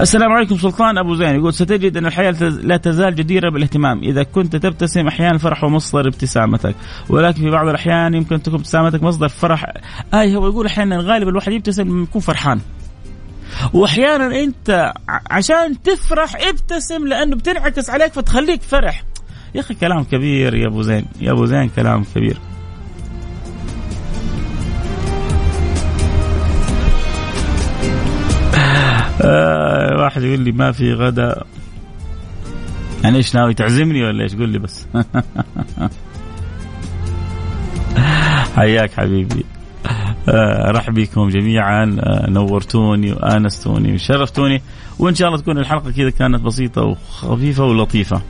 السلام 0.00 0.32
عليكم 0.32 0.58
سلطان 0.58 0.98
أبو 0.98 1.14
زين. 1.14 1.34
يقول 1.34 1.54
ستجد 1.54 1.96
أن 1.96 2.06
الحياة 2.06 2.34
لا 2.42 2.76
تزال 2.76 3.14
جديرة 3.14 3.50
بالاهتمام. 3.50 4.02
إذا 4.02 4.22
كنت 4.22 4.56
تبتسم 4.56 5.06
أحيانا 5.06 5.34
الفرح 5.34 5.64
هو 5.64 5.70
مصدر 5.70 6.08
ابتسامتك. 6.08 6.74
ولكن 7.08 7.42
في 7.42 7.50
بعض 7.50 7.68
الأحيان 7.68 8.14
يمكن 8.14 8.42
تكون 8.42 8.54
ابتسامتك 8.54 9.02
مصدر 9.02 9.28
فرح. 9.28 9.72
اي 10.14 10.36
هو 10.36 10.46
يقول 10.46 10.66
أحيانا 10.66 10.98
غالبا 10.98 11.30
الواحد 11.30 11.52
يبتسم 11.52 12.02
يكون 12.02 12.20
فرحان. 12.20 12.60
وأحيانا 13.72 14.42
أنت 14.42 14.92
عشان 15.30 15.82
تفرح 15.82 16.36
ابتسم 16.36 17.06
لأنه 17.06 17.36
بتنعكس 17.36 17.90
عليك 17.90 18.12
فتخليك 18.12 18.62
فرح. 18.62 19.04
يا 19.54 19.60
أخي 19.60 19.74
كلام 19.74 20.04
كبير 20.04 20.54
يا 20.54 20.66
أبو 20.66 20.82
زين. 20.82 21.04
يا 21.20 21.32
أبو 21.32 21.44
زين 21.44 21.68
كلام 21.68 22.04
كبير. 22.14 22.36
آه 29.22 30.02
واحد 30.02 30.22
يقول 30.22 30.40
لي 30.40 30.52
ما 30.52 30.72
في 30.72 30.92
غدا. 30.92 31.44
يعني 33.04 33.16
إيش 33.16 33.34
ناوي 33.34 33.54
تعزمني 33.54 34.04
ولا 34.04 34.22
إيش؟ 34.22 34.34
قول 34.34 34.48
لي 34.48 34.58
بس. 34.58 34.86
حياك 38.56 38.92
حبيبي. 38.92 39.44
آه 40.28 40.70
رحب 40.70 40.94
بكم 40.94 41.28
جميعا. 41.28 41.96
آه 42.00 42.30
نورتوني 42.30 43.12
وآنستوني 43.12 43.94
وشرفتوني. 43.94 44.62
وإن 44.98 45.14
شاء 45.14 45.28
الله 45.28 45.40
تكون 45.40 45.58
الحلقة 45.58 45.90
كذا 45.90 46.10
كانت 46.10 46.40
بسيطة 46.40 46.82
وخفيفة 46.82 47.64
ولطيفة. 47.64 48.22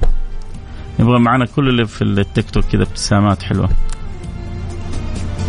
نبغى 1.01 1.18
معنا 1.18 1.46
كل 1.46 1.68
اللي 1.68 1.87
في 1.87 2.03
التيك 2.03 2.51
توك 2.51 2.64
كذا 2.64 2.83
ابتسامات 2.83 3.42
حلوة. 3.42 3.68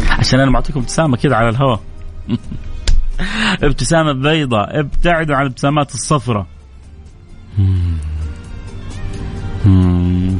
عشان 0.10 0.39
أنا 0.39 0.52
بعطيكم 0.52 0.80
ابتسامة 0.80 1.17
كذا 1.17 1.36
على 1.36 1.49
الهواء. 1.49 1.80
ابتسامة 3.63 4.12
بيضاء 4.12 4.79
ابتعدوا 4.79 5.36
عن 5.36 5.41
الابتسامات 5.41 5.93
الصفراء 5.93 6.45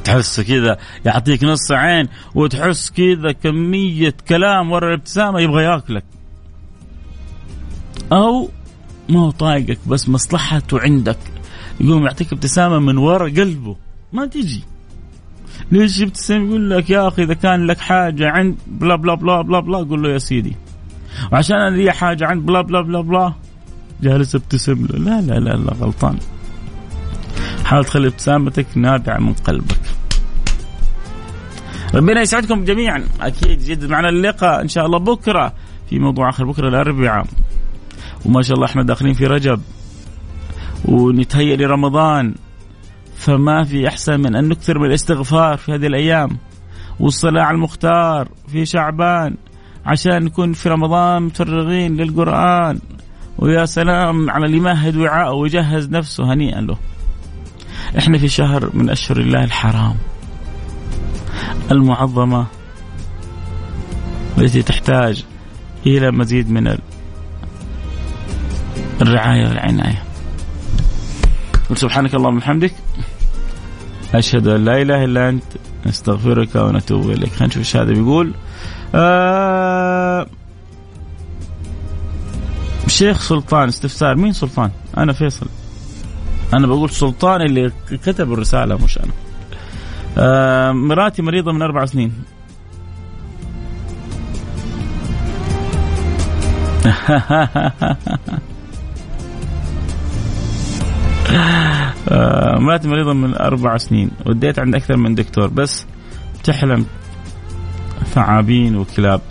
تحس 0.03 0.41
كذا 0.41 0.77
يعطيك 1.05 1.43
نص 1.43 1.71
عين 1.71 2.07
وتحس 2.35 2.89
كذا 2.89 3.31
كمية 3.31 4.13
كلام 4.29 4.71
ورا 4.71 4.87
الابتسامة 4.87 5.39
يبغى 5.39 5.63
ياكلك. 5.63 6.03
أو 8.11 8.49
ما 9.09 9.19
هو 9.19 9.31
طايقك 9.31 9.79
بس 9.87 10.09
مصلحته 10.09 10.79
عندك. 10.79 11.17
يقوم 11.79 12.05
يعطيك 12.05 12.33
ابتسامة 12.33 12.79
من 12.79 12.97
ورا 12.97 13.29
قلبه. 13.29 13.75
ما 14.13 14.25
تجي. 14.25 14.63
ليش 15.71 15.99
يبتسم 15.99 16.47
يقول 16.47 16.69
لك 16.69 16.89
يا 16.89 17.07
أخي 17.07 17.23
إذا 17.23 17.33
كان 17.33 17.67
لك 17.67 17.79
حاجة 17.79 18.29
عند 18.29 18.57
بلا 18.67 18.95
بلا 18.95 19.13
بلا 19.13 19.41
بلا 19.41 19.59
بلا 19.59 19.77
قول 19.77 20.03
له 20.03 20.09
يا 20.09 20.17
سيدي. 20.17 20.55
وعشان 21.32 21.58
أنا 21.58 21.75
لي 21.75 21.91
حاجة 21.91 22.27
عند 22.27 22.45
بلا 22.45 22.62
بلا 22.62 22.82
بلا 22.82 23.01
بلا. 23.01 23.34
جالس 24.01 24.36
ابتسم. 24.36 24.88
له 24.89 24.99
لا 24.99 25.21
لا 25.21 25.39
لا 25.39 25.49
لا 25.49 25.73
غلطان. 25.73 26.17
حاول 27.65 27.86
تخلي 27.86 28.08
ابتسامتك 28.08 28.67
نابعة 28.75 29.17
من 29.17 29.34
قلبك. 29.34 29.82
ربنا 31.95 32.21
يسعدكم 32.21 32.63
جميعا. 32.63 33.03
أكيد 33.21 33.60
جد 33.60 33.86
معنا 33.86 34.10
اللقاء 34.10 34.62
إن 34.62 34.67
شاء 34.67 34.86
الله 34.86 34.99
بكرة 34.99 35.53
في 35.89 35.99
موضوع 35.99 36.29
آخر 36.29 36.45
بكرة 36.45 36.67
الأربعاء. 36.67 37.25
وما 38.25 38.41
شاء 38.41 38.55
الله 38.55 38.65
إحنا 38.65 38.84
داخلين 38.84 39.13
في 39.13 39.25
رجب. 39.25 39.62
ونتهيأ 40.86 41.55
لرمضان. 41.55 42.36
فما 43.15 43.63
في 43.63 43.88
أحسن 43.88 44.19
من 44.19 44.36
أن 44.36 44.49
نكثر 44.49 44.79
من 44.79 44.86
الاستغفار 44.86 45.58
في 45.58 45.73
هذه 45.73 45.88
الأيام. 45.88 46.38
والصلاة 46.99 47.43
على 47.43 47.55
المختار 47.55 48.27
في 48.47 48.65
شعبان. 48.65 49.36
عشان 49.89 50.23
نكون 50.23 50.54
في 50.54 50.69
رمضان 50.69 51.23
متفرغين 51.23 51.97
للقرآن. 51.97 52.80
ويا 53.38 53.65
سلام 53.65 54.30
على 54.30 54.45
اللي 54.45 54.58
يمهد 54.58 54.97
وعاءه 54.97 55.34
ويجهز 55.34 55.89
نفسه 55.89 56.34
هنيئا 56.34 56.62
له. 56.62 56.78
إحنا 57.97 58.17
في 58.17 58.28
شهر 58.28 58.69
من 58.73 58.89
أشهر 58.89 59.17
الله 59.17 59.43
الحرام. 59.43 59.95
المعظمة 61.71 62.45
التي 64.38 64.62
تحتاج 64.62 65.25
إلى 65.88 66.12
مزيد 66.12 66.52
من 66.52 66.78
الرعاية 69.02 69.47
والعناية. 69.47 70.04
سبحانك 71.73 72.15
اللهم 72.15 72.36
وبحمدك. 72.36 72.73
أشهد 74.15 74.47
أن 74.47 74.65
لا 74.65 74.82
إله 74.82 75.04
إلا 75.04 75.30
أنت. 75.30 75.43
نستغفرك 75.86 76.56
ونتوب 76.56 77.10
إليك. 77.10 77.34
خلينا 77.34 77.47
نشوف 77.47 77.75
هذا 77.75 77.93
بيقول 77.93 78.34
آه 78.95 80.25
شيخ 82.88 83.21
سلطان 83.21 83.67
استفسار. 83.67 84.15
مين 84.15 84.34
سلطان؟ 84.34 84.71
أنا 84.97 85.13
فيصل. 85.13 85.47
أنا 86.54 86.67
بقول 86.67 86.89
سلطان 86.89 87.41
اللي 87.41 87.71
كتب 87.91 88.34
الرسالة 88.34 88.78
مش 88.84 88.97
أنا. 88.97 89.12
آه 90.17 90.71
مراتي 90.71 91.21
مريضة 91.21 91.52
من 91.52 91.62
أربع 91.62 91.86
سنين. 91.86 92.13
آه 102.10 102.60
مراتي 102.60 102.88
مريضة 102.88 103.13
من 103.13 103.36
أربع 103.36 103.78
سنين. 103.78 104.12
وديت 104.25 104.60
عند 104.60 104.75
أكثر 104.75 104.97
من 104.97 105.15
دكتور. 105.15 105.47
بس 105.47 105.86
تحلم. 106.43 106.86
ثعابين 108.05 108.75
وكلاب. 108.75 109.21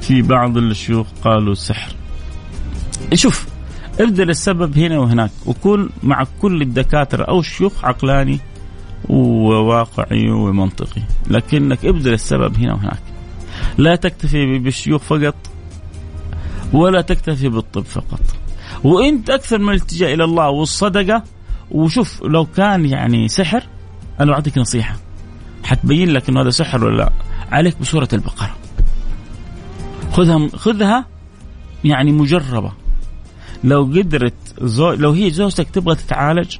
في 0.00 0.22
بعض 0.22 0.56
الشيوخ 0.56 1.06
قالوا 1.24 1.54
سحر. 1.54 1.92
شوف 3.14 3.46
ابذل 4.00 4.30
السبب 4.30 4.78
هنا 4.78 4.98
وهناك 4.98 5.30
وكون 5.46 5.90
مع 6.02 6.26
كل 6.40 6.62
الدكاترة 6.62 7.24
أو 7.24 7.40
الشيوخ 7.40 7.84
عقلاني 7.84 8.40
وواقعي 9.08 10.30
ومنطقي. 10.30 11.02
لكنك 11.26 11.84
ابذل 11.84 12.12
السبب 12.12 12.56
هنا 12.56 12.74
وهناك. 12.74 13.02
لا 13.78 13.96
تكتفي 13.96 14.58
بالشيوخ 14.58 15.02
فقط 15.02 15.34
ولا 16.72 17.00
تكتفي 17.00 17.48
بالطب 17.48 17.84
فقط. 17.84 18.20
وإنت 18.84 19.30
أكثر 19.30 19.58
من 19.58 19.68
الالتجاء 19.68 20.14
إلى 20.14 20.24
الله 20.24 20.48
والصدقة. 20.48 21.22
وشوف 21.70 22.22
لو 22.22 22.44
كان 22.44 22.84
يعني 22.84 23.28
سحر 23.28 23.62
أنا 24.20 24.32
أعطيك 24.32 24.58
نصيحة. 24.58 24.96
حتبين 25.64 26.10
لك 26.10 26.28
إنه 26.28 26.40
هذا 26.40 26.50
سحر 26.50 26.84
ولا 26.84 26.96
لا. 26.96 27.12
عليك 27.52 27.80
بسورة 27.80 28.08
البقرة. 28.12 28.56
خذها 30.12 30.48
خذها 30.48 31.06
يعني 31.84 32.12
مجربة. 32.12 32.72
لو 33.64 33.82
قدرت 33.82 34.34
زو... 34.62 34.92
لو 34.92 35.12
هي 35.12 35.30
زوجتك 35.30 35.70
تبغى 35.70 35.94
تتعالج 35.94 36.56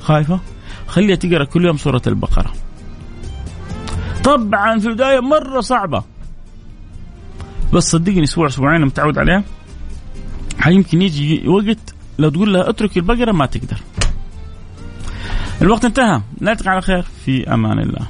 خايفة؟ 0.00 0.40
خليها 0.86 1.16
تقرأ 1.16 1.44
كل 1.44 1.64
يوم 1.64 1.76
سورة 1.76 2.02
البقرة. 2.06 2.52
طبعا 4.24 4.78
في 4.78 4.88
البداية 4.88 5.20
مرة 5.20 5.60
صعبة. 5.60 6.04
بس 7.72 7.90
صدقني 7.90 8.24
أسبوع 8.24 8.46
أسبوعين 8.46 8.84
متعود 8.86 9.18
عليها. 9.18 9.44
يمكن 10.66 11.02
يجي 11.02 11.48
وقت 11.48 11.94
لو 12.18 12.28
تقول 12.28 12.54
لها 12.54 12.70
اترك 12.70 12.96
البقرة 12.96 13.32
ما 13.32 13.46
تقدر. 13.46 13.80
الوقت 15.62 15.84
انتهى. 15.84 16.20
نلتقي 16.40 16.70
على 16.70 16.80
خير. 16.80 17.02
في 17.02 17.54
أمان 17.54 17.78
الله. 17.78 18.06